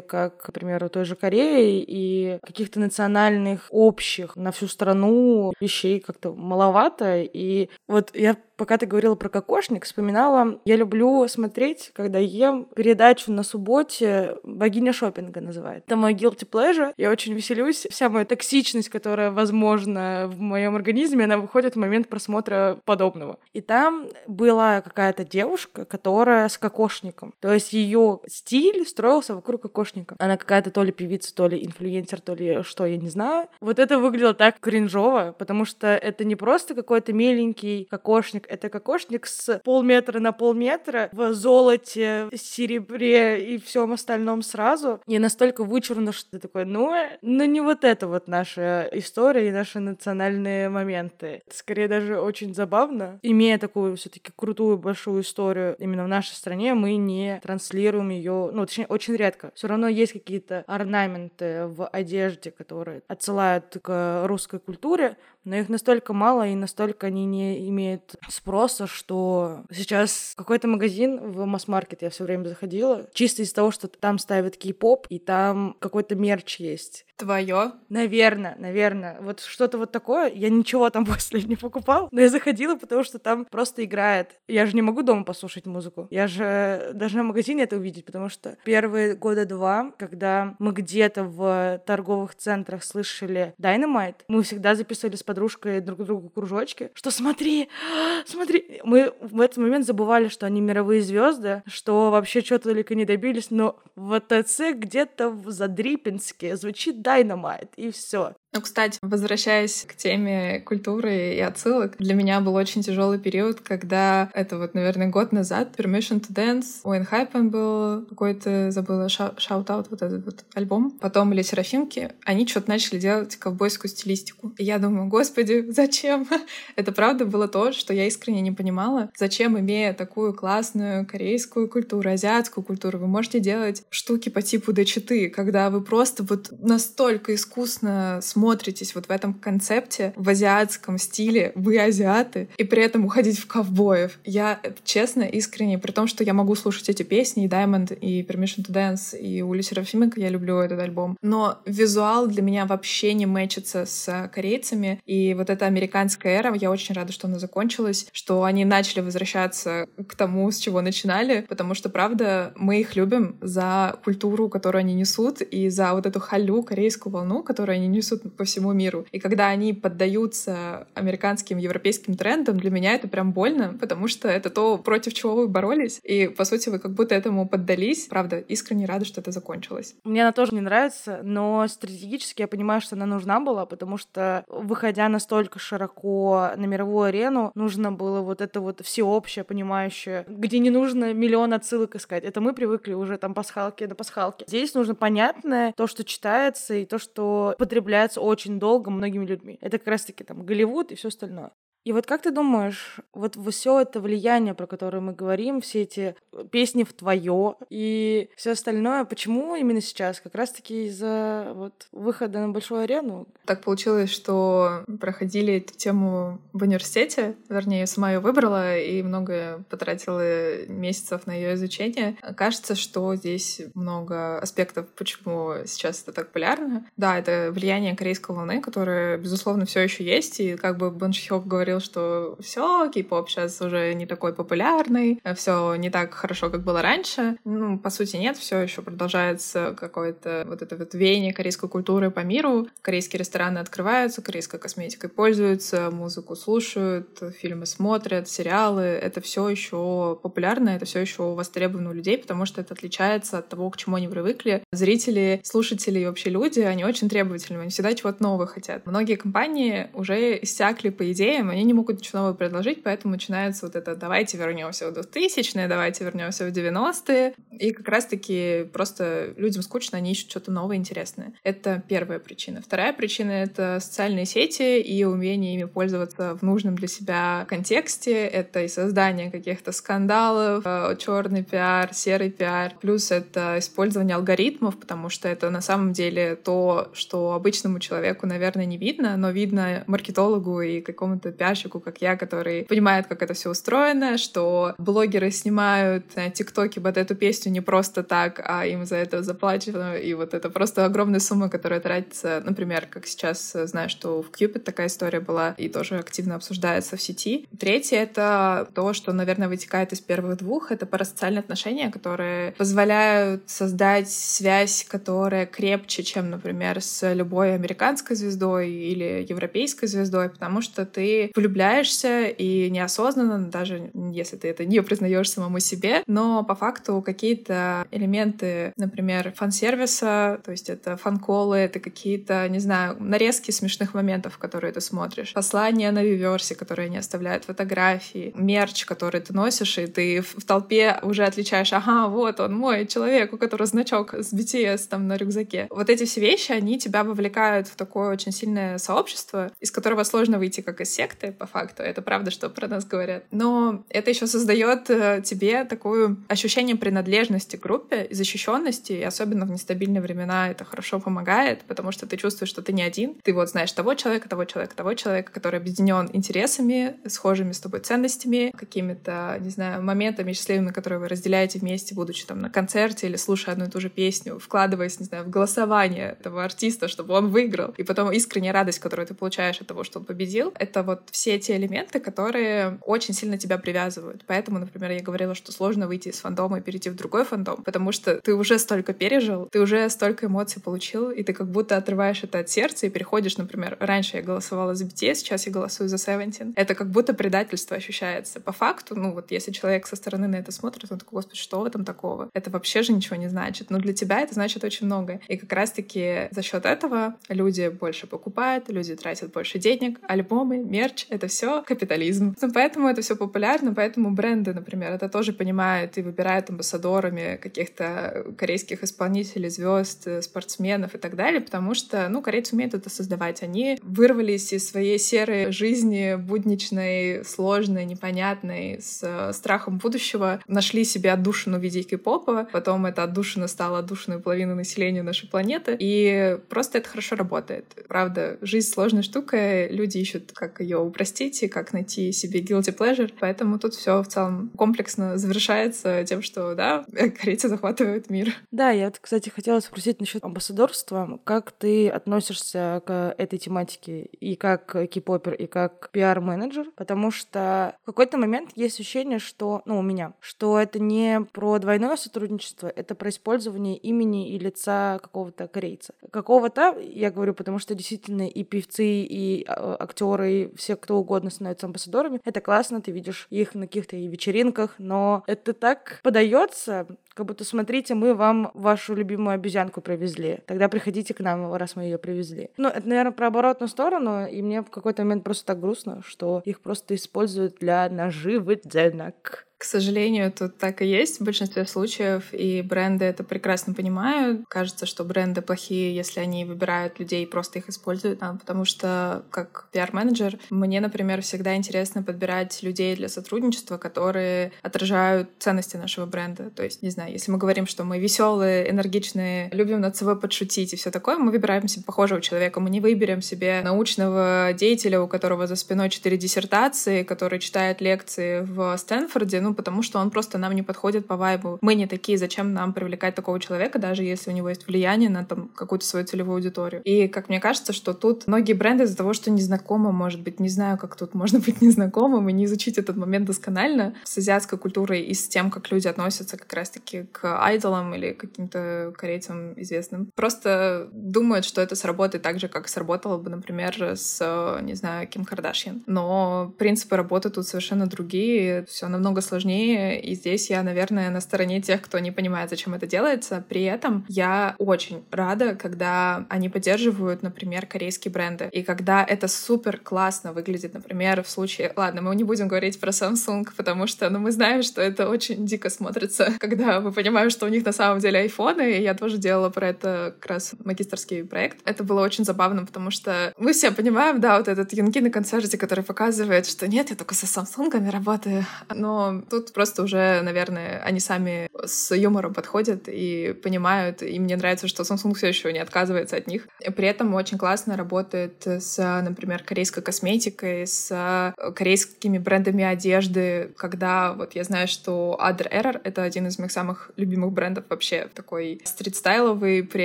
[0.00, 6.34] как, например, у той же Кореи, и каких-то национальных общих на всю страну вещей как-то
[6.34, 7.22] маловато.
[7.22, 13.32] И вот я пока ты говорила про кокошник, вспоминала, я люблю смотреть, когда ем передачу
[13.32, 15.84] на субботе «Богиня шопинга» называет.
[15.86, 16.92] Это мой guilty pleasure.
[16.96, 17.86] Я очень веселюсь.
[17.90, 23.38] Вся моя токсичность, которая возможна в моем организме, она выходит в момент просмотра подобного.
[23.52, 27.34] И там была какая-то девушка, которая с кокошником.
[27.40, 30.16] То есть ее стиль строился вокруг кокошника.
[30.18, 33.48] Она какая-то то ли певица, то ли инфлюенсер, то ли что, я не знаю.
[33.60, 39.26] Вот это выглядело так кринжово, потому что это не просто какой-то миленький кокошник, это кокошник
[39.26, 45.00] с полметра на полметра в золоте, серебре и всем остальном сразу.
[45.06, 49.52] И настолько вычурно, что ты такой, ну, ну не вот это вот наша история и
[49.52, 51.42] наши национальные моменты.
[51.46, 53.18] Это скорее даже очень забавно.
[53.22, 58.50] Имея такую все таки крутую большую историю именно в нашей стране, мы не транслируем ее,
[58.52, 59.52] ну, точнее, очень редко.
[59.54, 66.12] Все равно есть какие-то орнаменты в одежде, которые отсылают к русской культуре, но их настолько
[66.12, 72.24] мало и настолько они не имеют спроса, что сейчас какой-то магазин в масс-маркет я все
[72.24, 77.06] время заходила, чисто из-за того, что там ставят кей-поп, и там какой-то мерч есть.
[77.16, 77.72] Твое?
[77.88, 79.18] Наверное, наверное.
[79.20, 80.28] Вот что-то вот такое.
[80.28, 84.38] Я ничего там после не покупал, но я заходила, потому что там просто играет.
[84.48, 86.08] Я же не могу дома послушать музыку.
[86.10, 91.24] Я же должна в магазине это увидеть, потому что первые года два, когда мы где-то
[91.24, 97.68] в торговых центрах слышали Dynamite, мы всегда записывали с подружкой друг другу кружочки, что смотри,
[98.26, 98.80] смотри.
[98.84, 103.50] Мы в этот момент забывали, что они мировые звезды, что вообще что-то только не добились,
[103.50, 108.34] но в ТЦ где-то в Задрипинске звучит Dynamite, и все.
[108.56, 114.30] Ну, кстати, возвращаясь к теме культуры и отсылок, для меня был очень тяжелый период, когда
[114.32, 119.88] это вот, наверное, год назад Permission to Dance, у ENHYPEN был какой-то, забыла, shout out,
[119.90, 120.92] вот этот вот альбом.
[121.02, 124.54] Потом или Серафимки, они что-то начали делать ковбойскую стилистику.
[124.56, 126.26] И я думаю, господи, зачем?
[126.76, 129.10] это правда было то, что я искренне не понимала.
[129.18, 135.28] Зачем, имея такую классную корейскую культуру, азиатскую культуру, вы можете делать штуки по типу дочиты,
[135.28, 141.50] когда вы просто вот настолько искусно смотрите смотритесь вот в этом концепте, в азиатском стиле,
[141.56, 144.20] вы азиаты, и при этом уходить в ковбоев.
[144.24, 148.64] Я, честно, искренне, при том, что я могу слушать эти песни, и Diamond, и Permission
[148.64, 153.26] to Dance, и Ули Серафимика, я люблю этот альбом, но визуал для меня вообще не
[153.26, 158.44] мэчится с корейцами, и вот эта американская эра, я очень рада, что она закончилась, что
[158.44, 163.98] они начали возвращаться к тому, с чего начинали, потому что, правда, мы их любим за
[164.04, 168.44] культуру, которую они несут, и за вот эту халю, корейскую волну, которую они несут по
[168.44, 169.06] всему миру.
[169.12, 174.50] И когда они поддаются американским, европейским трендам, для меня это прям больно, потому что это
[174.50, 176.00] то, против чего вы боролись.
[176.02, 178.06] И, по сути, вы как будто этому поддались.
[178.06, 179.94] Правда, искренне рада, что это закончилось.
[180.04, 184.44] Мне она тоже не нравится, но стратегически я понимаю, что она нужна была, потому что,
[184.48, 190.70] выходя настолько широко на мировую арену, нужно было вот это вот всеобщее, понимающее, где не
[190.70, 192.24] нужно миллион отсылок искать.
[192.24, 194.44] Это мы привыкли уже там пасхалки до пасхалки.
[194.46, 199.58] Здесь нужно понятное, то, что читается, и то, что потребляется очень долго многими людьми.
[199.60, 201.52] Это как раз-таки там Голливуд и все остальное.
[201.86, 206.16] И вот как ты думаешь, вот все это влияние, про которое мы говорим, все эти
[206.50, 210.20] песни в твое и все остальное, почему именно сейчас?
[210.20, 213.28] Как раз-таки из-за вот выхода на большую арену?
[213.44, 219.64] Так получилось, что проходили эту тему в университете, вернее, я сама ее выбрала и много
[219.70, 222.16] потратила месяцев на ее изучение.
[222.36, 226.84] Кажется, что здесь много аспектов, почему сейчас это так популярно.
[226.96, 230.40] Да, это влияние корейской волны, которое, безусловно, все еще есть.
[230.40, 235.74] И как бы Бон Шихёк говорил, что все, кей-поп сейчас уже не такой популярный, все
[235.76, 237.38] не так хорошо, как было раньше.
[237.44, 242.20] Ну, по сути, нет, все еще продолжается какое-то вот это вот веяние корейской культуры по
[242.20, 242.68] миру.
[242.82, 248.82] Корейские рестораны открываются, корейской косметикой пользуются, музыку слушают, фильмы смотрят, сериалы.
[248.82, 253.48] Это все еще популярно, это все еще востребовано у людей, потому что это отличается от
[253.48, 254.62] того, к чему они привыкли.
[254.72, 258.86] Зрители, слушатели и вообще люди, они очень требовательны, они всегда чего-то нового хотят.
[258.86, 263.76] Многие компании уже иссякли по идеям, они не могут ничего нового предложить, поэтому начинается вот
[263.76, 267.34] это «давайте вернемся в 2000-е, давайте вернемся в 90-е».
[267.50, 271.32] И как раз-таки просто людям скучно, они ищут что-то новое, интересное.
[271.42, 272.62] Это первая причина.
[272.62, 278.26] Вторая причина— это социальные сети и умение ими пользоваться в нужном для себя контексте.
[278.26, 282.74] Это и создание каких-то скандалов, э, черный пиар, серый пиар.
[282.80, 288.66] Плюс это использование алгоритмов, потому что это на самом деле то, что обычному человеку, наверное,
[288.66, 293.50] не видно, но видно маркетологу и какому-то пиарщику, как я, который понимает, как это все
[293.50, 298.96] устроено, что блогеры снимают на ТикТоке вот эту песню не просто так, а им за
[298.96, 304.22] это заплачено, и вот это просто огромная сумма, которая тратится, например, как сейчас знаю, что
[304.22, 307.46] в Cupid такая история была и тоже активно обсуждается в сети.
[307.58, 314.10] Третье— это то, что, наверное, вытекает из первых двух, это парасоциальные отношения, которые позволяют создать
[314.10, 321.30] связь, которая крепче, чем, например, с любой американской звездой или европейской звездой, потому что ты
[321.46, 327.86] влюбляешься и неосознанно, даже если ты это не признаешь самому себе, но по факту какие-то
[327.92, 334.72] элементы, например, фан-сервиса, то есть это фан-колы, это какие-то, не знаю, нарезки смешных моментов, которые
[334.72, 340.22] ты смотришь, послания на виверсе, которые не оставляют фотографии, мерч, который ты носишь, и ты
[340.22, 345.06] в толпе уже отличаешь, ага, вот он мой человек, у которого значок с BTS там
[345.06, 345.68] на рюкзаке.
[345.70, 350.38] Вот эти все вещи, они тебя вовлекают в такое очень сильное сообщество, из которого сложно
[350.38, 351.82] выйти как из секты, по факту.
[351.82, 353.24] Это правда, что про нас говорят.
[353.30, 359.46] Но это еще создает э, тебе такое ощущение принадлежности к группе и защищенности, и особенно
[359.46, 363.14] в нестабильные времена это хорошо помогает, потому что ты чувствуешь, что ты не один.
[363.22, 367.80] Ты вот знаешь того человека, того человека, того человека, который объединен интересами, схожими с тобой
[367.80, 373.16] ценностями, какими-то, не знаю, моментами счастливыми, которые вы разделяете вместе, будучи там на концерте или
[373.16, 377.28] слушая одну и ту же песню, вкладываясь, не знаю, в голосование этого артиста, чтобы он
[377.28, 381.02] выиграл, и потом искренняя радость, которую ты получаешь от того, что он победил, это вот
[381.16, 384.22] все те элементы, которые очень сильно тебя привязывают.
[384.26, 387.90] Поэтому, например, я говорила, что сложно выйти из фандома и перейти в другой фандом, потому
[387.90, 392.22] что ты уже столько пережил, ты уже столько эмоций получил, и ты как будто отрываешь
[392.22, 395.96] это от сердца и переходишь, например, раньше я голосовала за BTS, сейчас я голосую за
[395.96, 396.52] Seventeen.
[396.54, 398.38] Это как будто предательство ощущается.
[398.38, 401.60] По факту, ну вот если человек со стороны на это смотрит, он такой, господи, что
[401.60, 402.28] в этом такого?
[402.34, 403.70] Это вообще же ничего не значит.
[403.70, 405.20] Но для тебя это значит очень много.
[405.28, 411.05] И как раз-таки за счет этого люди больше покупают, люди тратят больше денег, альбомы, мерч—
[411.08, 412.34] это все капитализм.
[412.40, 418.26] Ну, поэтому это все популярно, поэтому бренды, например, это тоже понимают и выбирают амбассадорами каких-то
[418.36, 423.42] корейских исполнителей, звезд, спортсменов и так далее, потому что, ну, корейцы умеют это создавать.
[423.42, 431.58] Они вырвались из своей серой жизни, будничной, сложной, непонятной, с страхом будущего, нашли себе отдушину
[431.58, 436.88] в виде кей-попа, потом эта отдушина стала отдушиной половины населения нашей планеты, и просто это
[436.88, 437.64] хорошо работает.
[437.88, 443.12] Правда, жизнь сложная штука, люди ищут, как ее упростить и как найти себе guilty pleasure,
[443.20, 446.86] поэтому тут все в целом комплексно завершается тем, что, да,
[447.20, 448.32] корейцы захватывают мир.
[448.50, 451.20] Да, я, кстати, хотела спросить насчет амбассадорства.
[451.24, 456.70] Как ты относишься к этой тематике и как кей-попер, и как пиар-менеджер?
[456.76, 461.58] Потому что в какой-то момент есть ощущение, что, ну, у меня, что это не про
[461.58, 465.92] двойное сотрудничество, это про использование имени и лица какого-то корейца.
[466.10, 471.30] Какого-то, я говорю, потому что действительно и певцы, и а, актеры, и все кто угодно
[471.30, 472.20] становятся амбассадорами.
[472.24, 477.94] Это классно, ты видишь их на каких-то вечеринках, но это так подается, как будто смотрите,
[477.94, 480.38] мы вам вашу любимую обезьянку привезли.
[480.46, 482.50] Тогда приходите к нам, раз мы ее привезли.
[482.56, 486.40] Ну, это, наверное, про оборотную сторону, и мне в какой-то момент просто так грустно, что
[486.44, 489.45] их просто используют для наживы денег.
[489.58, 494.44] К сожалению, тут так и есть в большинстве случаев, и бренды это прекрасно понимают.
[494.50, 499.24] Кажется, что бренды плохие, если они выбирают людей и просто их используют, а, потому что
[499.30, 506.50] как пиар-менеджер мне, например, всегда интересно подбирать людей для сотрудничества, которые отражают ценности нашего бренда.
[506.50, 510.74] То есть, не знаю, если мы говорим, что мы веселые, энергичные, любим над собой подшутить
[510.74, 512.60] и все такое, мы выбираем себе похожего человека.
[512.60, 518.40] Мы не выберем себе научного деятеля, у которого за спиной четыре диссертации, который читает лекции
[518.42, 521.58] в Стэнфорде, ну, потому что он просто нам не подходит по вайбу.
[521.60, 525.24] Мы не такие, зачем нам привлекать такого человека, даже если у него есть влияние на
[525.24, 526.82] там какую-то свою целевую аудиторию.
[526.82, 530.48] И, как мне кажется, что тут многие бренды из-за того, что незнакомо, может быть, не
[530.48, 535.02] знаю, как тут можно быть незнакомым и не изучить этот момент досконально с азиатской культурой
[535.02, 540.10] и с тем, как люди относятся как раз-таки к айдолам или каким-то корейцам известным.
[540.16, 545.24] Просто думают, что это сработает так же, как сработало бы, например, с, не знаю, Ким
[545.24, 545.84] Кардашьян.
[545.86, 551.60] Но принципы работы тут совершенно другие, все намного сложнее, и здесь я, наверное, на стороне
[551.60, 553.44] тех, кто не понимает, зачем это делается.
[553.48, 559.78] При этом я очень рада, когда они поддерживают, например, корейские бренды, и когда это супер
[559.78, 561.72] классно выглядит, например, в случае...
[561.76, 565.46] Ладно, мы не будем говорить про Samsung, потому что, ну, мы знаем, что это очень
[565.46, 569.18] дико смотрится, когда мы понимаем, что у них на самом деле айфоны, и я тоже
[569.18, 571.58] делала про это как раз магистрский проект.
[571.64, 575.58] Это было очень забавно, потому что мы все понимаем, да, вот этот Юнги на концерте,
[575.58, 578.44] который показывает, что нет, я только со Самсунгами работаю.
[578.74, 584.68] Но тут просто уже, наверное, они сами с юмором подходят и понимают, и мне нравится,
[584.68, 586.48] что Samsung все еще не отказывается от них.
[586.76, 594.34] При этом очень классно работает с, например, корейской косметикой, с корейскими брендами одежды, когда вот
[594.34, 599.62] я знаю, что Other Error— это один из моих самых любимых брендов вообще, такой стрит-стайловый,
[599.62, 599.84] при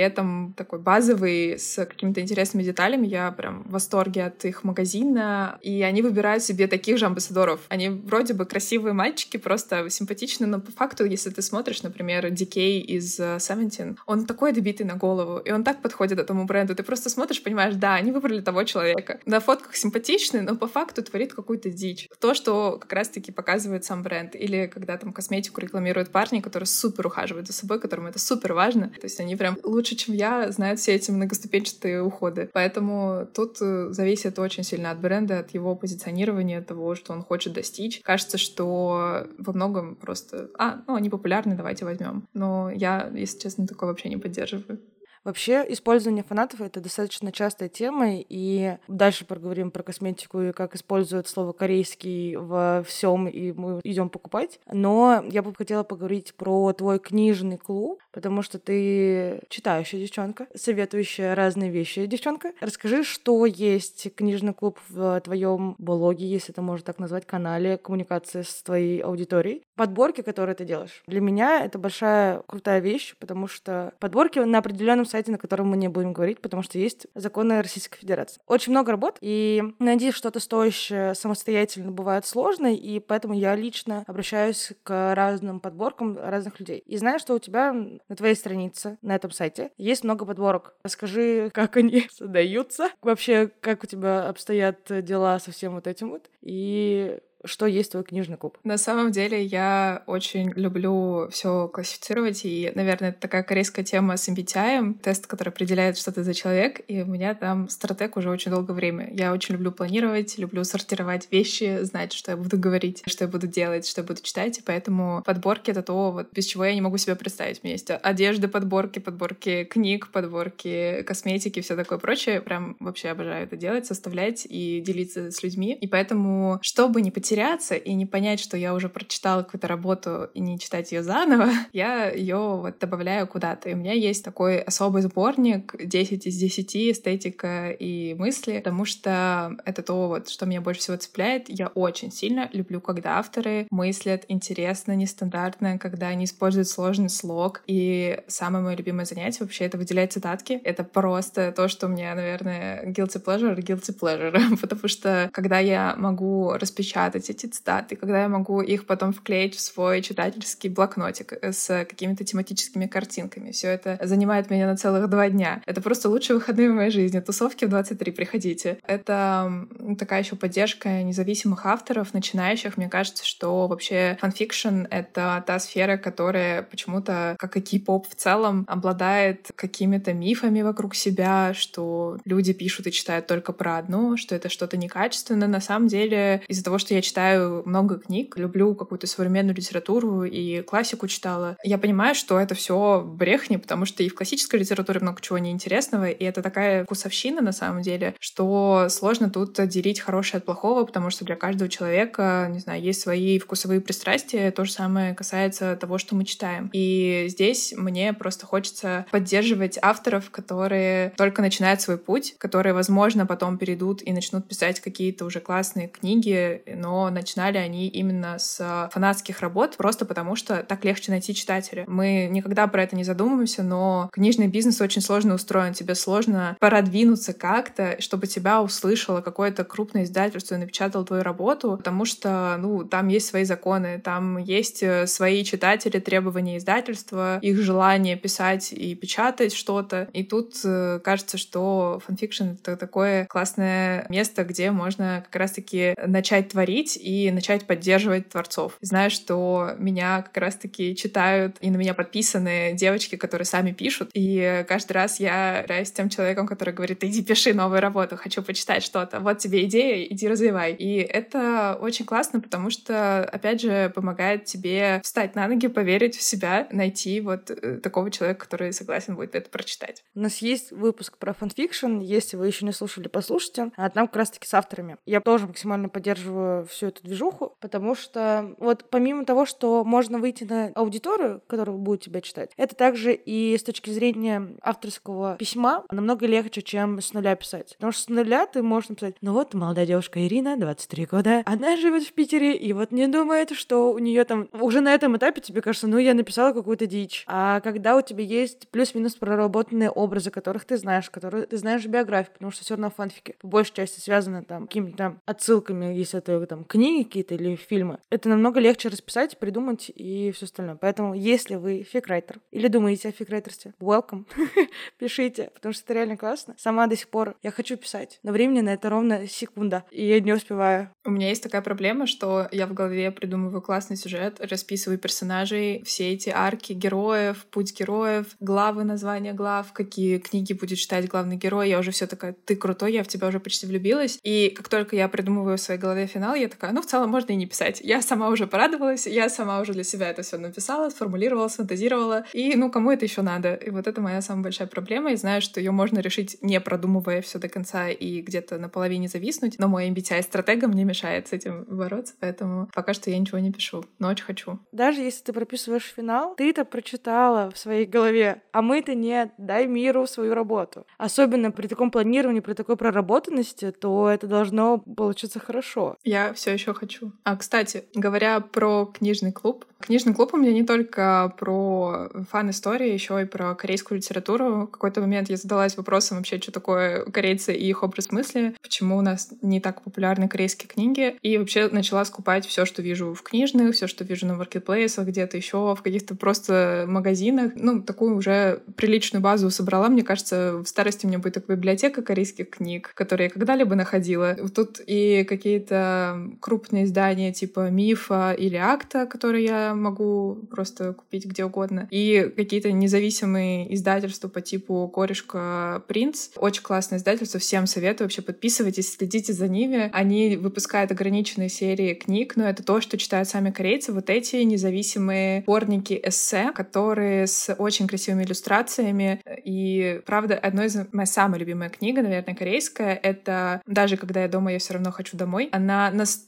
[0.00, 3.06] этом такой базовый, с какими-то интересными деталями.
[3.06, 5.58] Я прям в восторге от их магазина.
[5.62, 7.60] И они выбирают себе таких же амбассадоров.
[7.68, 12.80] Они вроде бы красивые мальчики, просто симпатичные, но по факту, если ты смотришь, например, Дикей
[12.80, 16.74] из uh, Seventeen, он такой добитый на голову, и он так подходит этому бренду.
[16.74, 19.20] Ты просто смотришь, понимаешь, да, они выбрали того человека.
[19.26, 22.08] На фотках симпатичный, но по факту творит какую-то дичь.
[22.18, 24.34] То, что как раз-таки показывает сам бренд.
[24.34, 28.88] Или когда там косметику рекламируют парни, которые супер ухаживают за собой, которым это супер важно.
[28.88, 32.50] То есть они прям лучше, чем я, знают все эти многоступенчатые уходы.
[32.52, 37.22] Поэтому тут э, зависит очень сильно от бренда, от его позиционирования, от того, что он
[37.22, 38.00] хочет достичь.
[38.02, 42.28] Кажется, что во многом просто, а, ну, они популярны, давайте возьмем.
[42.34, 44.80] Но я, если честно, такое вообще не поддерживаю.
[45.24, 51.28] Вообще, использование фанатов— это достаточно частая тема, и дальше поговорим про косметику и как используют
[51.28, 54.58] слово «корейский» во всем, и мы идем покупать.
[54.70, 61.34] Но я бы хотела поговорить про твой книжный клуб, потому что ты читающая девчонка, советующая
[61.34, 62.52] разные вещи девчонка.
[62.60, 68.42] Расскажи, что есть книжный клуб в твоем блоге, если это можно так назвать, канале коммуникации
[68.42, 69.62] с твоей аудиторией.
[69.76, 71.02] Подборки, которые ты делаешь.
[71.06, 75.76] Для меня это большая крутая вещь, потому что подборки на определенном сайте, на котором мы
[75.76, 78.40] не будем говорить, потому что есть законы Российской Федерации.
[78.46, 84.72] Очень много работ, и найти что-то стоящее самостоятельно бывает сложно, и поэтому я лично обращаюсь
[84.82, 86.78] к разным подборкам разных людей.
[86.78, 90.74] И знаю, что у тебя на твоей странице, на этом сайте, есть много подборок.
[90.82, 96.30] Расскажи, как они создаются, вообще, как у тебя обстоят дела со всем вот этим вот,
[96.40, 98.58] и что есть твой книжный клуб?
[98.64, 104.28] На самом деле я очень люблю все классифицировать, и, наверное, это такая корейская тема с
[104.28, 108.50] MBTI, тест, который определяет, что ты за человек, и у меня там стратег уже очень
[108.50, 109.10] долгое время.
[109.12, 113.46] Я очень люблю планировать, люблю сортировать вещи, знать, что я буду говорить, что я буду
[113.46, 116.80] делать, что я буду читать, и поэтому подборки— это то, вот, без чего я не
[116.80, 117.60] могу себе представить.
[117.62, 122.40] У меня есть одежды, подборки, подборки книг, подборки косметики, все такое прочее.
[122.40, 125.76] Прям вообще обожаю это делать, составлять и делиться с людьми.
[125.80, 130.28] И поэтому, чтобы не потерять потеряться и не понять, что я уже прочитала какую-то работу
[130.34, 133.70] и не читать ее заново, я ее вот добавляю куда-то.
[133.70, 139.56] И у меня есть такой особый сборник 10 из 10 эстетика и мысли, потому что
[139.64, 141.48] это то, вот, что меня больше всего цепляет.
[141.48, 147.62] Я очень сильно люблю, когда авторы мыслят интересно, нестандартно, когда они используют сложный слог.
[147.66, 150.60] И самое мое любимое занятие вообще— это выделять цитатки.
[150.64, 154.56] Это просто то, что меня, наверное, guilty pleasure, guilty pleasure.
[154.60, 159.54] потому что когда я могу распечатать делать эти цитаты, когда я могу их потом вклеить
[159.54, 163.52] в свой читательский блокнотик э, с какими-то тематическими картинками.
[163.52, 165.62] Все это занимает меня на целых два дня.
[165.66, 167.20] Это просто лучшие выходные в моей жизни.
[167.20, 168.78] Тусовки в 23, приходите.
[168.86, 169.66] Это
[169.98, 172.76] такая еще поддержка независимых авторов, начинающих.
[172.76, 178.64] Мне кажется, что вообще фанфикшн— это та сфера, которая почему-то, как и кей-поп в целом,
[178.68, 184.48] обладает какими-то мифами вокруг себя, что люди пишут и читают только про одно, что это
[184.48, 185.48] что-то некачественное.
[185.48, 190.24] На самом деле, из-за того, что я читаю читаю много книг, люблю какую-то современную литературу
[190.24, 191.58] и классику читала.
[191.62, 196.08] Я понимаю, что это все брехни, потому что и в классической литературе много чего неинтересного,
[196.08, 201.10] и это такая вкусовщина на самом деле, что сложно тут делить хорошее от плохого, потому
[201.10, 204.50] что для каждого человека, не знаю, есть свои вкусовые пристрастия.
[204.50, 206.70] То же самое касается того, что мы читаем.
[206.72, 213.58] И здесь мне просто хочется поддерживать авторов, которые только начинают свой путь, которые, возможно, потом
[213.58, 219.76] перейдут и начнут писать какие-то уже классные книги, но начинали они именно с фанатских работ,
[219.76, 221.84] просто потому что так легче найти читателя.
[221.86, 225.72] Мы никогда про это не задумываемся, но книжный бизнес очень сложно устроен.
[225.72, 232.04] Тебе сложно продвинуться как-то, чтобы тебя услышало какое-то крупное издательство и напечатало твою работу, потому
[232.04, 238.16] что, ну, там есть свои законы, там есть э, свои читатели, требования издательства, их желание
[238.16, 240.08] писать и печатать что-то.
[240.12, 246.50] И тут э, кажется, что фанфикшн— это такое классное место, где можно как раз-таки начать
[246.50, 248.76] творить и начать поддерживать творцов.
[248.80, 254.64] Знаю, что меня как раз-таки читают и на меня подписаны девочки, которые сами пишут, и
[254.68, 259.20] каждый раз я являюсь тем человеком, который говорит, иди пиши новую работу, хочу почитать что-то,
[259.20, 260.72] вот тебе идея, иди развивай.
[260.74, 266.22] И это очень классно, потому что, опять же, помогает тебе встать на ноги, поверить в
[266.22, 270.02] себя, найти вот э, такого человека, который согласен будет это прочитать.
[270.14, 273.70] У нас есть выпуск про фанфикшн, если вы еще не слушали, послушайте.
[273.76, 274.96] А там как раз-таки с авторами.
[275.06, 280.44] Я тоже максимально поддерживаю всю эту движуху, потому что вот помимо того, что можно выйти
[280.44, 286.26] на аудиторию, которая будет тебя читать, это также и с точки зрения авторского письма намного
[286.26, 287.74] легче, чем с нуля писать.
[287.76, 291.76] Потому что с нуля ты можешь написать, ну вот молодая девушка Ирина, 23 года, она
[291.76, 295.40] живет в Питере и вот не думает, что у нее там уже на этом этапе
[295.40, 297.24] тебе кажется, ну я написала какую-то дичь.
[297.26, 302.32] А когда у тебя есть плюс-минус проработанные образы, которых ты знаешь, которые ты знаешь биографию,
[302.32, 306.61] потому что все равно фанфики по большей части связаны там какими-то отсылками, если это там
[306.64, 307.98] книги какие-то или фильмы.
[308.10, 310.76] Это намного легче расписать, придумать и все остальное.
[310.76, 314.24] Поэтому, если вы фикрайтер или думаете о фикрайтерстве, welcome,
[314.98, 316.54] пишите, потому что это реально классно.
[316.58, 320.20] Сама до сих пор я хочу писать, но времени на это ровно секунда, и я
[320.20, 320.90] не успеваю.
[321.04, 326.12] У меня есть такая проблема, что я в голове придумываю классный сюжет, расписываю персонажей, все
[326.12, 331.68] эти арки героев, путь героев, главы, названия глав, какие книги будет читать главный герой.
[331.68, 334.18] Я уже все такая, ты крутой, я в тебя уже почти влюбилась.
[334.22, 337.32] И как только я придумываю в своей голове финал, я такая, ну, в целом можно
[337.32, 337.80] и не писать.
[337.82, 342.24] Я сама уже порадовалась, я сама уже для себя это все написала, сформулировала, сфантазировала.
[342.32, 343.54] И, ну, кому это еще надо?
[343.54, 345.12] И вот это моя самая большая проблема.
[345.12, 349.08] И знаю, что ее можно решить, не продумывая все до конца и где-то на половине
[349.08, 349.58] зависнуть.
[349.58, 353.84] Но мой MBTI-стратега мне мешает с этим бороться, поэтому пока что я ничего не пишу,
[353.98, 354.58] но очень хочу.
[354.72, 359.32] Даже если ты прописываешь финал, ты это прочитала в своей голове, а мы-то нет.
[359.38, 360.86] Дай миру свою работу.
[360.98, 365.96] Особенно при таком планировании, при такой проработанности, то это должно получиться хорошо.
[366.04, 367.12] Я все еще хочу.
[367.22, 373.22] А, кстати, говоря про книжный клуб, книжный клуб у меня не только про фан-истории, еще
[373.22, 374.66] и про корейскую литературу.
[374.66, 378.96] В какой-то момент я задалась вопросом вообще, что такое корейцы и их образ мысли, почему
[378.96, 383.22] у нас не так популярны корейские книги, и вообще начала скупать все, что вижу в
[383.22, 387.52] книжных, все, что вижу на маркетплейсах, где-то еще, в каких-то просто магазинах.
[387.54, 389.88] Ну, такую уже приличную базу собрала.
[389.88, 394.34] Мне кажется, в старости у меня будет такая библиотека корейских книг, которые я когда-либо находила.
[394.34, 401.44] Тут и какие-то крупные издания типа Мифа или Акта, которые я могу просто купить где
[401.44, 406.30] угодно, и какие-то независимые издательства по типу Корешка Принц.
[406.36, 408.06] Очень классное издательство, всем советую.
[408.06, 409.90] Вообще подписывайтесь, следите за ними.
[409.92, 413.92] Они выпускают ограниченные серии книг, но это то, что читают сами корейцы.
[413.92, 419.20] Вот эти независимые сборники эссе, которые с очень красивыми иллюстрациями.
[419.44, 424.52] И, правда, одной из моя самая любимая книга, наверное, корейская, это «Даже когда я дома,
[424.52, 425.48] я все равно хочу домой».
[425.52, 426.21] Она настолько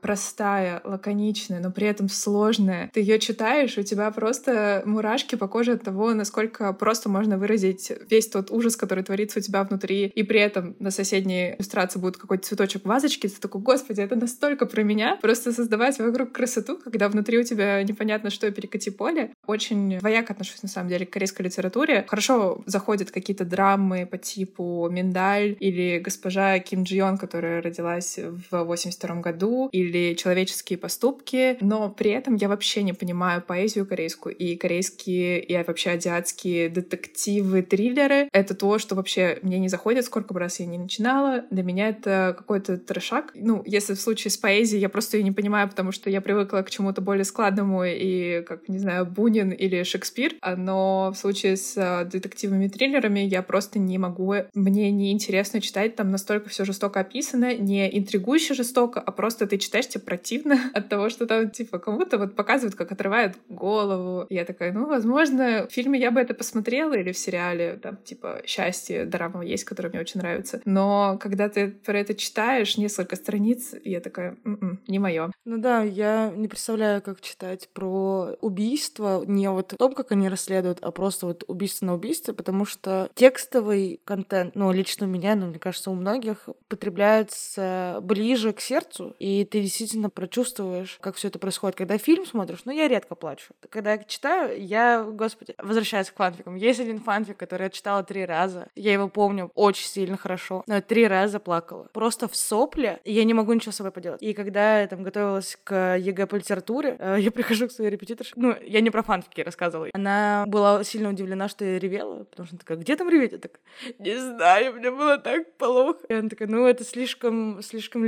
[0.00, 2.90] простая, лаконичная, но при этом сложная.
[2.92, 7.92] Ты ее читаешь, у тебя просто мурашки по коже от того, насколько просто можно выразить
[8.10, 12.16] весь тот ужас, который творится у тебя внутри, и при этом на соседней иллюстрации будет
[12.16, 15.18] какой-то цветочек в вазочке, ты такой, господи, это настолько про меня.
[15.20, 19.32] Просто создавать вокруг красоту, когда внутри у тебя непонятно что, перекати поле.
[19.46, 22.04] Очень двояко отношусь, на самом деле, к корейской литературе.
[22.08, 28.62] Хорошо заходят какие-то драмы по типу «Миндаль» или «Госпожа Ким Джи Йон», которая родилась в
[28.96, 34.56] 82 году, или «Человеческие поступки», но при этом я вообще не понимаю поэзию корейскую и
[34.56, 38.28] корейские, и вообще азиатские детективы, триллеры.
[38.32, 41.44] Это то, что вообще мне не заходит, сколько бы раз я не начинала.
[41.50, 43.32] Для меня это какой-то трешак.
[43.34, 46.62] Ну, если в случае с поэзией я просто ее не понимаю, потому что я привыкла
[46.62, 51.76] к чему-то более складному и, как, не знаю, Бунин или Шекспир, но в случае с
[51.76, 57.00] э, детективными триллерами я просто не могу, мне не интересно читать, там настолько все жестоко
[57.00, 61.50] описано, не интригующе жестоко, жестоко, а просто ты читаешь, тебе противно от того, что там,
[61.50, 64.26] типа, кому-то вот показывают, как отрывают голову.
[64.30, 68.42] я такая, ну, возможно, в фильме я бы это посмотрела или в сериале, там, типа,
[68.46, 70.60] «Счастье», драма есть, которая мне очень нравится.
[70.64, 75.30] Но когда ты про это читаешь несколько страниц, я такая, М-м, не мое.
[75.44, 80.28] Ну да, я не представляю, как читать про убийство, не вот о том, как они
[80.28, 85.34] расследуют, а просто вот убийство на убийстве, потому что текстовый контент, ну, лично у меня,
[85.34, 88.75] ну, мне кажется, у многих потребляется ближе к сердцу,
[89.18, 91.76] и ты действительно прочувствуешь, как все это происходит.
[91.76, 93.52] Когда фильм смотришь, ну, я редко плачу.
[93.70, 96.56] Когда я читаю, я, господи, возвращаюсь к фанфикам.
[96.56, 98.68] Есть один фанфик, который я читала три раза.
[98.74, 100.62] Я его помню очень сильно хорошо.
[100.66, 101.88] Но три раза плакала.
[101.92, 104.22] Просто в сопле, и я не могу ничего с собой поделать.
[104.22, 108.32] И когда я там готовилась к ЕГЭ по литературе, э, я прихожу к своей репетиторше.
[108.36, 109.88] Ну, я не про фанфики рассказывала.
[109.92, 113.32] Она была сильно удивлена, что я ревела, потому что она такая, где там реветь?
[113.32, 113.60] Я так,
[113.98, 115.98] не знаю, мне было так плохо.
[116.08, 118.04] И она такая, ну, это слишком, слишком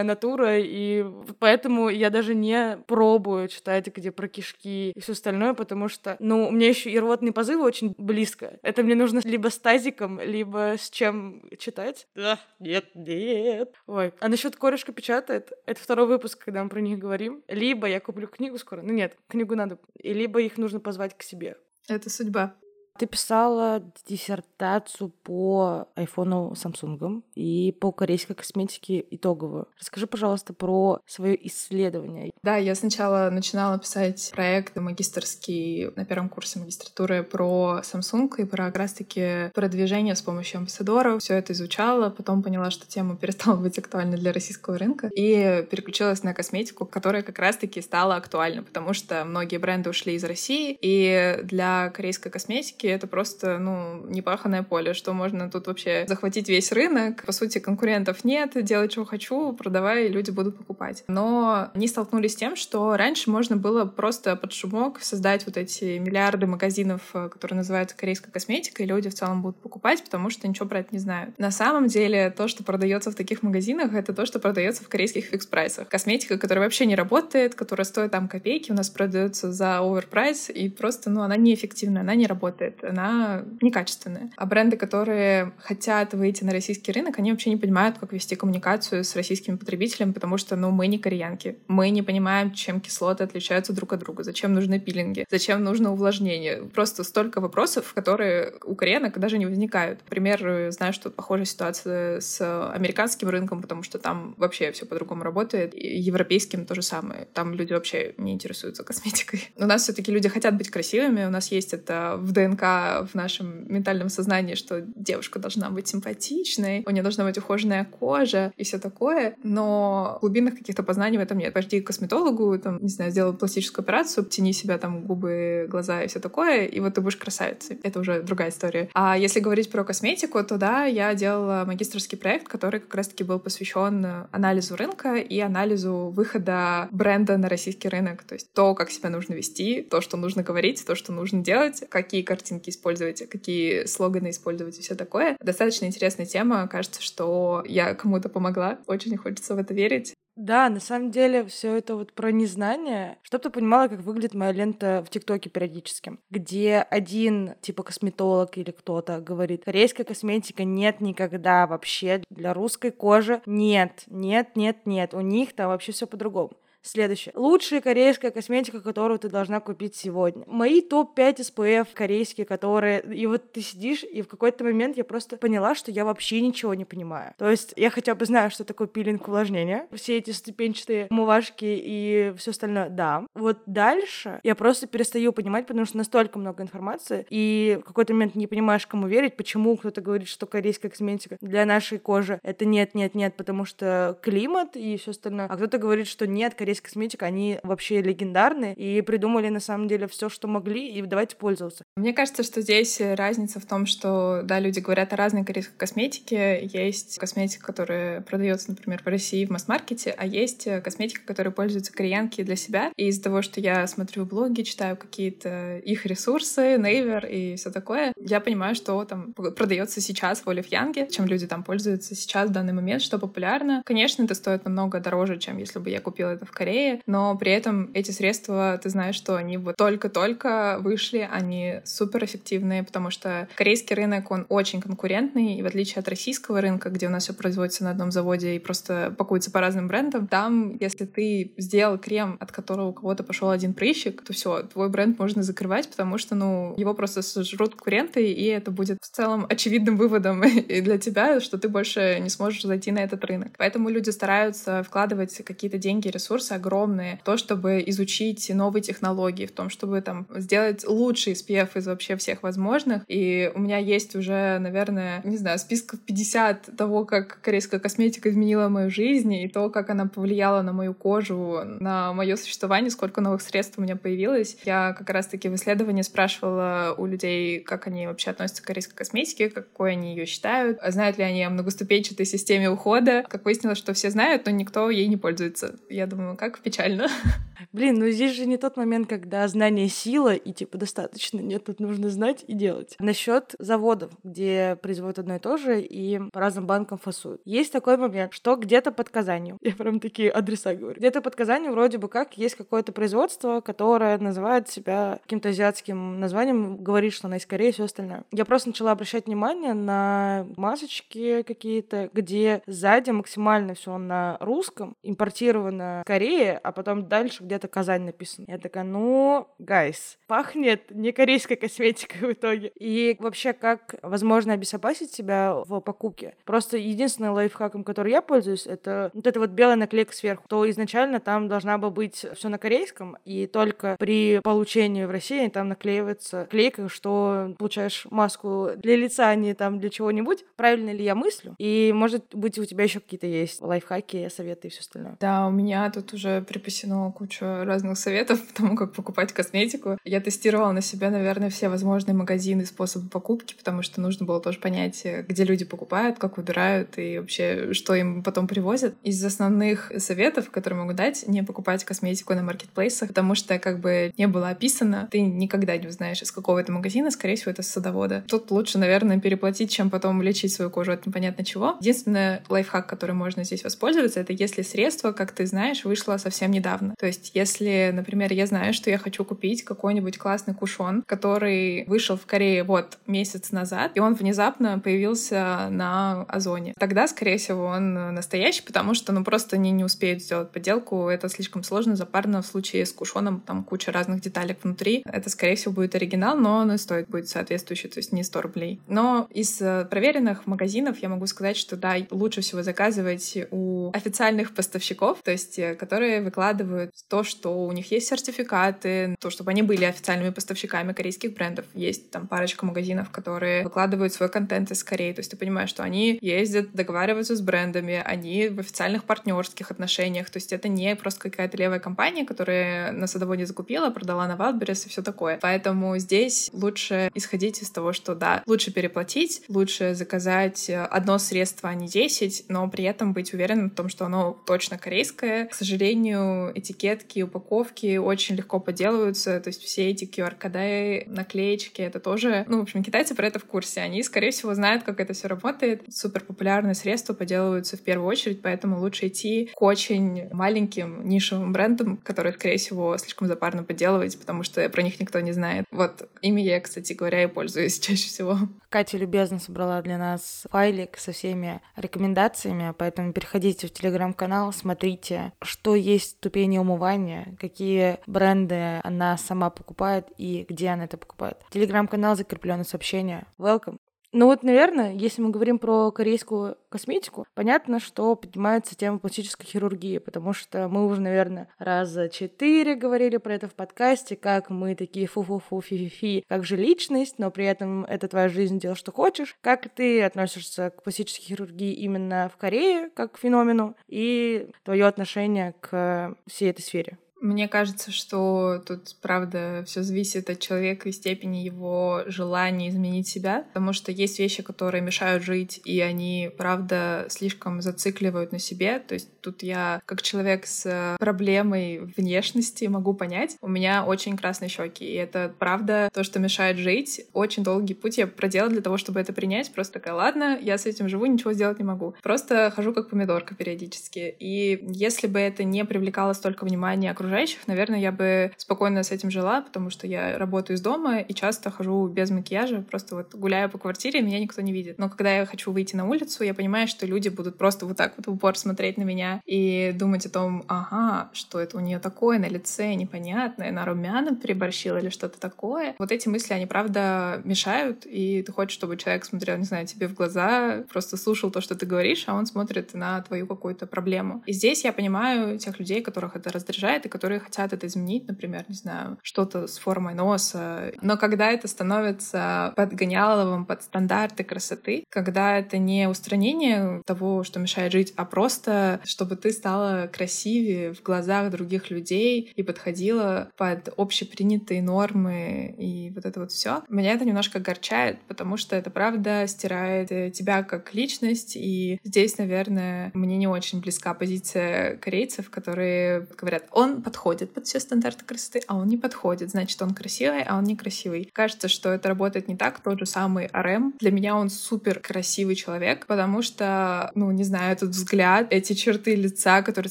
[0.00, 1.04] лиричная натура, и
[1.38, 6.48] поэтому я даже не пробую читать, где про кишки и все остальное, потому что, ну,
[6.48, 8.58] у меня еще и рвотные позывы очень близко.
[8.62, 12.06] Это мне нужно либо с тазиком, либо с чем читать.
[12.14, 13.74] Да, нет, нет.
[13.86, 17.42] Ой, а насчет корешка печатает, это второй выпуск, когда мы про них говорим.
[17.48, 21.22] Либо я куплю книгу скоро, ну нет, книгу надо, и либо их нужно позвать к
[21.22, 21.56] себе.
[21.88, 22.54] Это судьба.
[22.98, 29.68] Ты писала диссертацию по айфону Samsung и по корейской косметике итоговую.
[29.78, 32.30] Расскажи, пожалуйста, про свое исследование.
[32.42, 38.66] Да, я сначала начинала писать проект магистрский на первом курсе магистратуры про Samsung и про
[38.66, 41.22] как раз-таки продвижение с помощью амбассадоров.
[41.22, 46.22] Все это изучала, потом поняла, что тема перестала быть актуальна для российского рынка и переключилась
[46.22, 51.40] на косметику, которая как раз-таки стала актуальна, потому что многие бренды ушли из России, и
[51.44, 57.24] для корейской косметики это просто, ну, непаханное поле, что можно тут вообще захватить весь рынок.
[57.24, 61.04] По сути, конкурентов нет, делать, что хочу, продавай, и люди будут покупать.
[61.08, 65.98] Но они столкнулись с тем, что раньше можно было просто под шумок создать вот эти
[65.98, 70.48] миллиарды магазинов, э, которые называются корейской косметикой, и люди в целом будут покупать, потому что
[70.48, 71.38] ничего про это не знают.
[71.38, 75.26] На самом деле, то, что продается в таких магазинах, это то, что продается в корейских
[75.26, 75.88] фикс-прайсах.
[75.88, 80.68] Косметика, которая вообще не работает, которая стоит там копейки, у нас продается за оверпрайс, и
[80.68, 84.30] просто, ну, она неэффективная, она не работает она некачественная.
[84.36, 89.04] А бренды, которые хотят выйти на российский рынок, они вообще не понимают, как вести коммуникацию
[89.04, 91.58] с российскими потребителями, потому что, ну, мы не кореянки.
[91.68, 96.62] Мы не понимаем, чем кислоты отличаются друг от друга, зачем нужны пилинги, зачем нужно увлажнение.
[96.64, 100.00] Просто столько вопросов, которые у кореянок даже не возникают.
[100.04, 105.74] Например, знаю, что похожая ситуация с американским рынком, потому что там вообще все по-другому работает.
[105.74, 107.26] И европейским то же самое.
[107.32, 109.50] Там люди вообще не интересуются косметикой.
[109.56, 113.72] У нас все-таки люди хотят быть красивыми, у нас есть это в ДНК в нашем
[113.72, 118.78] ментальном сознании, что девушка должна быть симпатичной, у нее должна быть ухоженная кожа и все
[118.78, 121.52] такое, но глубинных каких-то познаний в этом нет.
[121.52, 126.08] Пойди к косметологу, там, не знаю, сделай пластическую операцию, обтяни себя там губы, глаза и
[126.08, 127.78] все такое, и вот ты будешь красавицей.
[127.82, 128.88] Это уже другая история.
[128.94, 133.38] А если говорить про косметику, то да, я делала магистрский проект, который как раз-таки был
[133.38, 138.22] посвящен анализу рынка и анализу выхода бренда на российский рынок.
[138.22, 141.84] То есть то, как себя нужно вести, то, что нужно говорить, то, что нужно делать,
[141.88, 145.36] какие картинки картинки использовать, какие слоганы использовать и все такое.
[145.40, 146.66] Достаточно интересная тема.
[146.68, 148.78] Кажется, что я кому-то помогла.
[148.86, 150.14] Очень хочется в это верить.
[150.36, 153.18] Да, на самом деле все это вот про незнание.
[153.22, 158.70] Чтобы ты понимала, как выглядит моя лента в ТикТоке периодически, где один типа косметолог или
[158.70, 163.42] кто-то говорит, корейская косметика нет никогда вообще для русской кожи.
[163.44, 165.14] Нет, нет, нет, нет.
[165.14, 166.52] У них там вообще все по-другому.
[166.82, 167.32] Следующее.
[167.36, 170.44] Лучшая корейская косметика, которую ты должна купить сегодня.
[170.46, 173.02] Мои топ-5 SPF корейские, которые...
[173.02, 176.74] И вот ты сидишь, и в какой-то момент я просто поняла, что я вообще ничего
[176.74, 177.34] не понимаю.
[177.38, 179.86] То есть я хотя бы знаю, что такое пилинг увлажнения.
[179.92, 183.26] Все эти ступенчатые умывашки и все остальное, да.
[183.34, 188.34] Вот дальше я просто перестаю понимать, потому что настолько много информации, и в какой-то момент
[188.34, 192.94] не понимаешь, кому верить, почему кто-то говорит, что корейская косметика для нашей кожи это нет,
[192.94, 196.80] нет, нет, потому что климат и все остальное, а кто-то говорит, что нет, корейская есть
[196.80, 201.84] косметика, они вообще легендарны и придумали на самом деле все, что могли, и давайте пользоваться.
[201.96, 206.64] Мне кажется, что здесь разница в том, что, да, люди говорят о разной корейской косметике.
[206.64, 212.42] Есть косметика, которая продается, например, в России в масс-маркете, а есть косметика, которой пользуются кореянки
[212.42, 212.92] для себя.
[212.96, 218.12] И из-за того, что я смотрю блоги, читаю какие-то их ресурсы, Naver и все такое,
[218.16, 222.52] я понимаю, что там продается сейчас в Олив Янге, чем люди там пользуются сейчас в
[222.52, 223.82] данный момент, что популярно.
[223.84, 227.52] Конечно, это стоит намного дороже, чем если бы я купила это в Корее, но при
[227.52, 233.48] этом эти средства, ты знаешь, что они вот только-только вышли, они супер эффективные, потому что
[233.54, 237.32] корейский рынок, он очень конкурентный, и в отличие от российского рынка, где у нас все
[237.32, 242.36] производится на одном заводе и просто пакуется по разным брендам, там, если ты сделал крем,
[242.40, 246.34] от которого у кого-то пошел один прыщик, то все, твой бренд можно закрывать, потому что,
[246.34, 251.40] ну, его просто сожрут конкуренты, и это будет в целом очевидным выводом и для тебя,
[251.40, 253.52] что ты больше не сможешь зайти на этот рынок.
[253.56, 259.52] Поэтому люди стараются вкладывать какие-то деньги, ресурсы огромные в то, чтобы изучить новые технологии, в
[259.52, 263.02] том, чтобы там сделать лучший SPF из вообще всех возможных.
[263.08, 268.68] И у меня есть уже, наверное, не знаю, списков 50 того, как корейская косметика изменила
[268.68, 273.42] мою жизнь, и то, как она повлияла на мою кожу, на мое существование, сколько новых
[273.42, 274.56] средств у меня появилось.
[274.64, 279.50] Я как раз-таки в исследовании спрашивала у людей, как они вообще относятся к корейской косметике,
[279.50, 283.24] какой они ее считают, знают ли они о многоступенчатой системе ухода.
[283.28, 285.76] Как выяснилось, что все знают, но никто ей не пользуется.
[285.88, 287.08] Я думаю, как печально.
[287.72, 291.38] Блин, ну здесь же не тот момент, когда знание сила, и типа достаточно.
[291.38, 292.96] Нет, тут нужно знать и делать.
[292.98, 297.42] Насчет заводов, где производят одно и то же и по разным банкам фасуют.
[297.44, 301.72] Есть такой момент, что где-то под Казанью, я прям такие адреса говорю, где-то под Казанью
[301.72, 307.36] вроде бы как есть какое-то производство, которое называет себя каким-то азиатским названием, говорит, что она
[307.36, 308.24] из Кореи и все остальное.
[308.32, 316.00] Я просто начала обращать внимание на масочки какие-то, где сзади максимально все на русском, импортировано
[316.02, 318.44] в Корее, а потом дальше где-то Казань написано.
[318.48, 322.70] Я такая, ну, гайс, пахнет не корейской косметикой в итоге.
[322.78, 326.36] И вообще, как возможно обезопасить себя в покупке?
[326.44, 330.44] Просто единственным лайфхаком, который я пользуюсь, это вот эта вот белая наклейка сверху.
[330.48, 335.48] То изначально там должна бы быть все на корейском, и только при получении в России
[335.48, 340.44] там наклеивается клейка, что получаешь маску для лица, а не там для чего-нибудь.
[340.54, 341.56] Правильно ли я мыслю?
[341.58, 345.16] И, может быть, у тебя еще какие-то есть лайфхаки, советы и все остальное?
[345.18, 349.98] Да, у меня тут уже припасено кучу разных советов по тому, как покупать косметику.
[350.04, 354.58] Я тестировала на себя, наверное, все возможные магазины, способы покупки, потому что нужно было тоже
[354.58, 358.94] понять, где люди покупают, как выбирают и вообще, что им потом привозят.
[359.02, 364.12] Из основных советов, которые могу дать, не покупать косметику на маркетплейсах, потому что как бы
[364.16, 367.68] не было описано, ты никогда не узнаешь, из какого это магазина, скорее всего, это с
[367.68, 368.24] садовода.
[368.26, 371.76] Тут лучше, наверное, переплатить, чем потом лечить свою кожу от непонятно чего.
[371.80, 376.94] Единственный лайфхак, который можно здесь воспользоваться, это если средство, как ты знаешь, вышло совсем недавно.
[376.98, 382.16] То есть если, например, я знаю, что я хочу купить какой-нибудь классный кушон, который вышел
[382.16, 388.14] в Корее вот месяц назад, и он внезапно появился на Озоне, тогда, скорее всего, он
[388.14, 392.46] настоящий, потому что, ну, просто они не успеют сделать подделку, это слишком сложно, запарно в
[392.46, 395.02] случае с кушоном, там куча разных деталек внутри.
[395.04, 398.40] Это, скорее всего, будет оригинал, но он и стоит будет соответствующий, то есть не 100
[398.42, 398.80] рублей.
[398.88, 404.54] Но из э, проверенных магазинов я могу сказать, что да, лучше всего заказывать у официальных
[404.54, 409.62] поставщиков, то есть э, которые выкладывают то, что у них есть сертификаты, то, чтобы они
[409.62, 411.64] были официальными поставщиками корейских брендов.
[411.74, 415.12] Есть там парочка магазинов, которые выкладывают свой контент из Кореи.
[415.12, 420.30] То есть ты понимаешь, что они ездят, договариваются с брендами, они в официальных партнерских отношениях.
[420.30, 424.86] То есть это не просто какая-то левая компания, которая на садоводе закупила, продала на Wildberries
[424.86, 425.40] и все такое.
[425.42, 431.74] Поэтому здесь лучше исходить из того, что да, лучше переплатить, лучше заказать одно средство, а
[431.74, 435.46] не 10, но при этом быть уверенным в том, что оно точно корейское.
[435.46, 442.44] К сожалению, этикетки упаковки очень легко поделываются, то есть все эти QR-коды, наклеечки, это тоже,
[442.48, 445.28] ну, в общем, китайцы про это в курсе, они, скорее всего, знают, как это все
[445.28, 445.82] работает.
[445.90, 451.96] Супер популярные средства поделываются в первую очередь, поэтому лучше идти к очень маленьким нишевым брендам,
[451.98, 455.64] которые, скорее всего, слишком запарно поделывать, потому что про них никто не знает.
[455.70, 458.38] Вот ими я, кстати говоря, и пользуюсь чаще всего.
[458.68, 465.69] Катя любезно собрала для нас файлик со всеми рекомендациями, поэтому переходите в телеграм-канал, смотрите, что
[465.74, 471.38] есть ступени умывания, какие бренды она сама покупает и где она это покупает.
[471.50, 473.26] Телеграм-канал закрепленное сообщение.
[473.38, 473.76] Welcome.
[474.12, 479.98] Ну вот, наверное, если мы говорим про корейскую косметику, понятно, что поднимается тема пластической хирургии,
[479.98, 485.06] потому что мы уже, наверное, раза четыре говорили про это в подкасте, как мы такие
[485.06, 489.36] фу-фу-фу, фи-фи-фи, как же личность, но при этом это твоя жизнь, делай, что хочешь.
[489.42, 495.54] Как ты относишься к пластической хирургии именно в Корее, как к феномену, и твое отношение
[495.60, 496.98] к всей этой сфере?
[497.20, 503.44] Мне кажется, что тут, правда, все зависит от человека и степени его желания изменить себя,
[503.52, 508.78] потому что есть вещи, которые мешают жить, и они, правда, слишком зацикливают на себе.
[508.78, 514.48] То есть тут я, как человек с проблемой внешности, могу понять, у меня очень красные
[514.48, 517.02] щеки, и это, правда, то, что мешает жить.
[517.12, 519.52] Очень долгий путь я проделала для того, чтобы это принять.
[519.52, 521.94] Просто такая, ладно, я с этим живу, ничего сделать не могу.
[522.02, 524.14] Просто хожу как помидорка периодически.
[524.18, 528.92] И если бы это не привлекало столько внимания окружающих, окружающих, наверное, я бы спокойно с
[528.92, 533.14] этим жила, потому что я работаю из дома и часто хожу без макияжа, просто вот
[533.14, 534.78] гуляю по квартире, меня никто не видит.
[534.78, 537.94] Но когда я хочу выйти на улицу, я понимаю, что люди будут просто вот так
[537.96, 541.80] вот в упор смотреть на меня и думать о том, ага, что это у нее
[541.80, 545.74] такое на лице непонятное, она румяна переборщила или что-то такое.
[545.78, 549.88] Вот эти мысли, они правда мешают, и ты хочешь, чтобы человек смотрел, не знаю, тебе
[549.88, 554.22] в глаза, просто слушал то, что ты говоришь, а он смотрит на твою какую-то проблему.
[554.26, 558.44] И здесь я понимаю тех людей, которых это раздражает, и которые хотят это изменить, например,
[558.48, 560.70] не знаю, что-то с формой носа.
[560.82, 567.72] Но когда это становится подгоняловым под стандарты красоты, когда это не устранение того, что мешает
[567.72, 574.60] жить, а просто, чтобы ты стала красивее в глазах других людей и подходила под общепринятые
[574.60, 580.12] нормы и вот это вот все, меня это немножко огорчает, потому что это правда стирает
[580.12, 586.82] тебя как личность, и здесь, наверное, мне не очень близка позиция корейцев, которые говорят, он
[586.90, 589.30] подходит под все стандарты красоты, а он не подходит.
[589.30, 591.08] Значит, он красивый, а он некрасивый.
[591.12, 592.58] Кажется, что это работает не так.
[592.58, 593.74] Тот же самый Арем.
[593.78, 598.96] Для меня он супер красивый человек, потому что, ну, не знаю, этот взгляд, эти черты
[598.96, 599.70] лица, которые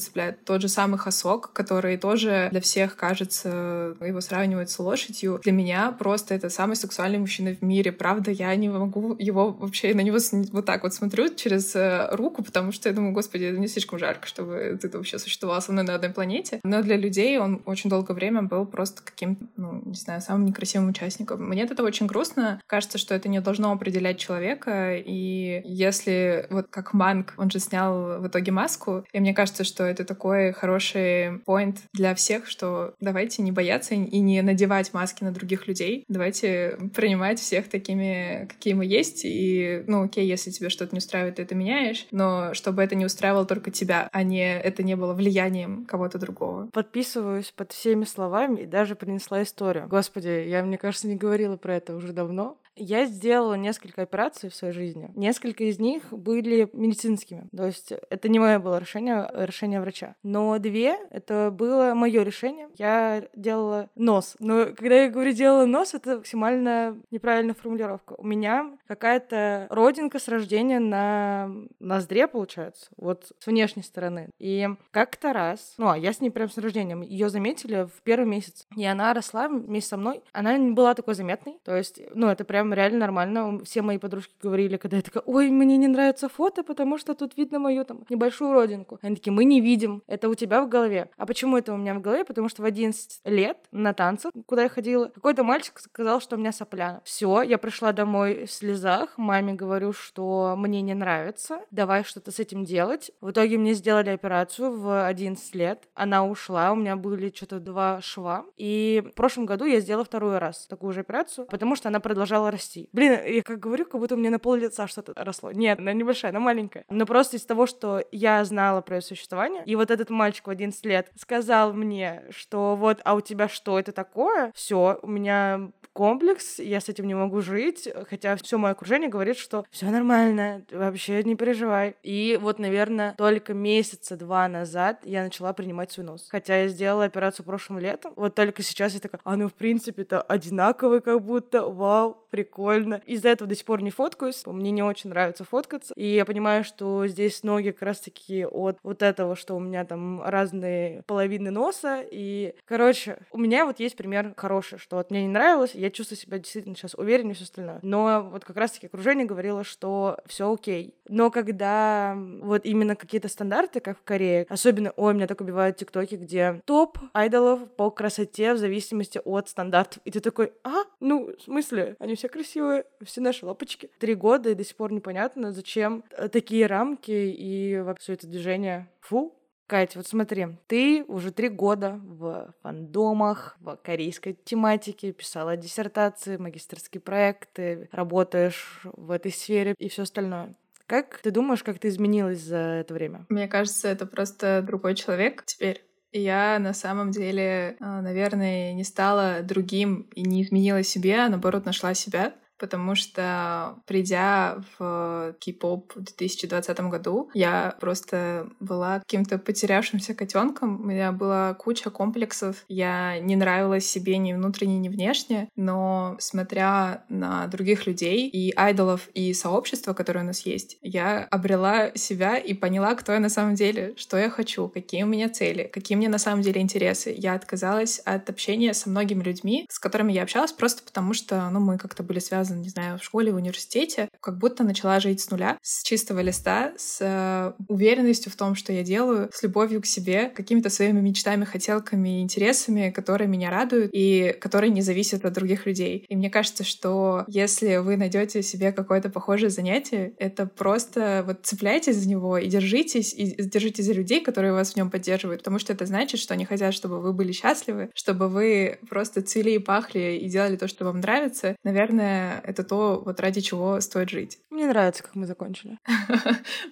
[0.00, 0.42] цепляют.
[0.44, 5.40] Тот же самый Хасок, который тоже для всех кажется, его сравнивают с лошадью.
[5.42, 7.92] Для меня просто это самый сексуальный мужчина в мире.
[7.92, 10.16] Правда, я не могу его вообще на него
[10.52, 13.98] вот так вот смотрю через э, руку, потому что я думаю, господи, это не слишком
[13.98, 16.60] жарко, чтобы ты вообще существовал со мной на одной планете.
[16.64, 20.46] Но для людей он он очень долгое время был просто каким-то, ну, не знаю, самым
[20.46, 21.48] некрасивым участником.
[21.48, 22.60] Мне это очень грустно.
[22.66, 24.96] Кажется, что это не должно определять человека.
[24.96, 29.84] И если вот как Манк, он же снял в итоге маску, и мне кажется, что
[29.84, 35.32] это такой хороший поинт для всех, что давайте не бояться и не надевать маски на
[35.32, 36.04] других людей.
[36.08, 39.22] Давайте принимать всех такими, какие мы есть.
[39.24, 43.04] И, ну, окей, если тебе что-то не устраивает, ты это меняешь, но чтобы это не
[43.04, 46.68] устраивало только тебя, а не это не было влиянием кого-то другого.
[46.72, 49.88] Подписываю подписываюсь под всеми словами и даже принесла историю.
[49.88, 52.58] Господи, я, мне кажется, не говорила про это уже давно.
[52.76, 55.10] Я сделала несколько операций в своей жизни.
[55.14, 57.48] Несколько из них были медицинскими.
[57.54, 60.14] То есть это не мое было решение, решение врача.
[60.22, 62.68] Но две— это было мое решение.
[62.76, 64.36] Я делала нос.
[64.38, 68.14] Но когда я говорю делала нос, это максимально неправильная формулировка.
[68.16, 74.30] У меня какая-то родинка с рождения на ноздре, получается, вот с внешней стороны.
[74.38, 78.26] И как-то раз, ну, а я с ней прям с рождением, ее заметили в первый
[78.26, 78.66] месяц.
[78.76, 80.22] И она росла вместе со мной.
[80.32, 81.58] Она не была такой заметной.
[81.64, 83.60] То есть, ну, это прям реально нормально.
[83.64, 87.36] Все мои подружки говорили, когда я такая, ой, мне не нравится фото, потому что тут
[87.36, 88.98] видно мою там небольшую родинку.
[89.02, 91.10] Они такие, мы не видим, это у тебя в голове.
[91.16, 92.24] А почему это у меня в голове?
[92.24, 96.38] Потому что в 11 лет на танцы, куда я ходила, какой-то мальчик сказал, что у
[96.38, 97.00] меня сопля.
[97.04, 102.38] Все, я пришла домой в слезах, маме говорю, что мне не нравится, давай что-то с
[102.38, 103.10] этим делать.
[103.20, 108.00] В итоге мне сделали операцию в 11 лет, она ушла, у меня были что-то два
[108.00, 108.44] шва.
[108.56, 112.49] И в прошлом году я сделала второй раз такую же операцию, потому что она продолжала
[112.50, 112.88] расти.
[112.92, 115.52] Блин, я как говорю, как будто у меня на пол лица что-то росло.
[115.52, 116.84] Нет, она небольшая, она маленькая.
[116.88, 120.50] Но просто из того, что я знала про ее существование, и вот этот мальчик в
[120.50, 124.52] 11 лет сказал мне, что вот, а у тебя что это такое?
[124.54, 129.36] Все, у меня комплекс, я с этим не могу жить, хотя все мое окружение говорит,
[129.36, 131.96] что все нормально, вообще не переживай.
[132.02, 136.28] И вот, наверное, только месяца два назад я начала принимать свой нос.
[136.30, 140.22] Хотя я сделала операцию прошлым летом, вот только сейчас я такая, а ну, в принципе-то
[140.22, 143.00] одинаковый как будто, вау, прикольно.
[143.06, 146.64] Из-за этого до сих пор не фоткаюсь, мне не очень нравится фоткаться, и я понимаю,
[146.64, 152.02] что здесь ноги как раз-таки от вот этого, что у меня там разные половины носа,
[152.10, 156.18] и, короче, у меня вот есть пример хороший, что вот мне не нравилось, я чувствую
[156.18, 157.80] себя действительно сейчас увереннее все остальное.
[157.82, 160.94] Но вот как раз-таки окружение говорило, что все окей.
[161.08, 166.14] Но когда вот именно какие-то стандарты, как в Корее, особенно, ой, меня так убивают тиктоки,
[166.14, 170.00] где топ айдолов по красоте в зависимости от стандартов.
[170.04, 170.82] И ты такой, а?
[171.00, 171.96] Ну, в смысле?
[171.98, 173.90] Они все красивые, все наши лапочки.
[173.98, 178.90] Три года, и до сих пор непонятно, зачем э, такие рамки и вообще это движение.
[179.00, 179.34] Фу,
[179.66, 187.00] Катя, вот смотри, ты уже три года в фандомах, в корейской тематике, писала диссертации, магистрские
[187.00, 190.54] проекты, работаешь в этой сфере и все остальное.
[190.86, 193.24] Как ты думаешь, как ты изменилась за это время?
[193.30, 199.42] Мне кажется, это просто другой человек теперь Я на самом деле, а, наверное, не стала
[199.42, 206.02] другим и не изменила себе, а наоборот нашла себя потому что придя в кей-поп в
[206.02, 210.80] 2020 году, я просто была каким-то потерявшимся котенком.
[210.80, 212.64] У меня была куча комплексов.
[212.68, 219.08] Я не нравилась себе ни внутренне, ни внешне, но смотря на других людей и айдолов,
[219.14, 223.54] и сообщества, которые у нас есть, я обрела себя и поняла, кто я на самом
[223.54, 227.14] деле, что я хочу, какие у меня цели, какие мне на самом деле интересы.
[227.16, 231.60] Я отказалась от общения со многими людьми, с которыми я общалась просто потому, что ну,
[231.60, 235.20] мы как-то были связаны связана, не знаю, в школе, в университете, как будто начала жить
[235.20, 239.80] с нуля, с чистого листа, с э, уверенностью в том, что я делаю, с любовью
[239.80, 245.32] к себе, какими-то своими мечтами, хотелками, интересами, которые меня радуют и которые не зависят от
[245.32, 246.04] других людей.
[246.08, 251.96] И мне кажется, что если вы найдете себе какое-то похожее занятие, это просто вот цепляйтесь
[251.96, 255.72] за него и держитесь, и держитесь за людей, которые вас в нем поддерживают, потому что
[255.72, 260.18] это значит, что они хотят, чтобы вы были счастливы, чтобы вы просто цвели и пахли
[260.20, 261.56] и делали то, что вам нравится.
[261.64, 264.38] Наверное, это то, вот ради чего стоит жить.
[264.50, 265.78] Мне нравится, как мы закончили.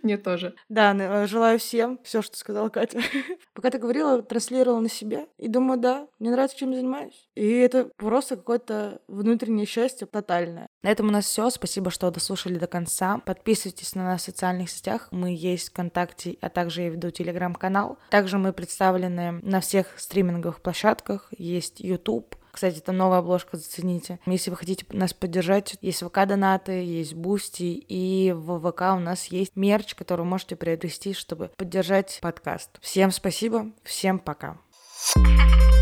[0.02, 0.54] Мне тоже.
[0.68, 3.00] Да, желаю всем все, что сказала Катя.
[3.54, 5.26] Пока ты говорила, транслировала на себя.
[5.38, 7.28] И думаю, да, мне нравится, чем занимаюсь.
[7.34, 10.68] И это просто какое-то внутреннее счастье тотальное.
[10.82, 11.50] На этом у нас все.
[11.50, 13.18] Спасибо, что дослушали до конца.
[13.18, 15.08] Подписывайтесь на нас в социальных сетях.
[15.10, 17.98] Мы есть ВКонтакте, а также я веду телеграм-канал.
[18.10, 21.28] Также мы представлены на всех стриминговых площадках.
[21.36, 24.18] Есть YouTube, кстати, это новая обложка, зацените.
[24.26, 29.54] Если вы хотите нас поддержать, есть ВК-донаты, есть Бусти, и в ВК у нас есть
[29.54, 32.70] мерч, который вы можете приобрести, чтобы поддержать подкаст.
[32.80, 34.58] Всем спасибо, всем пока.
[35.14, 35.77] thank you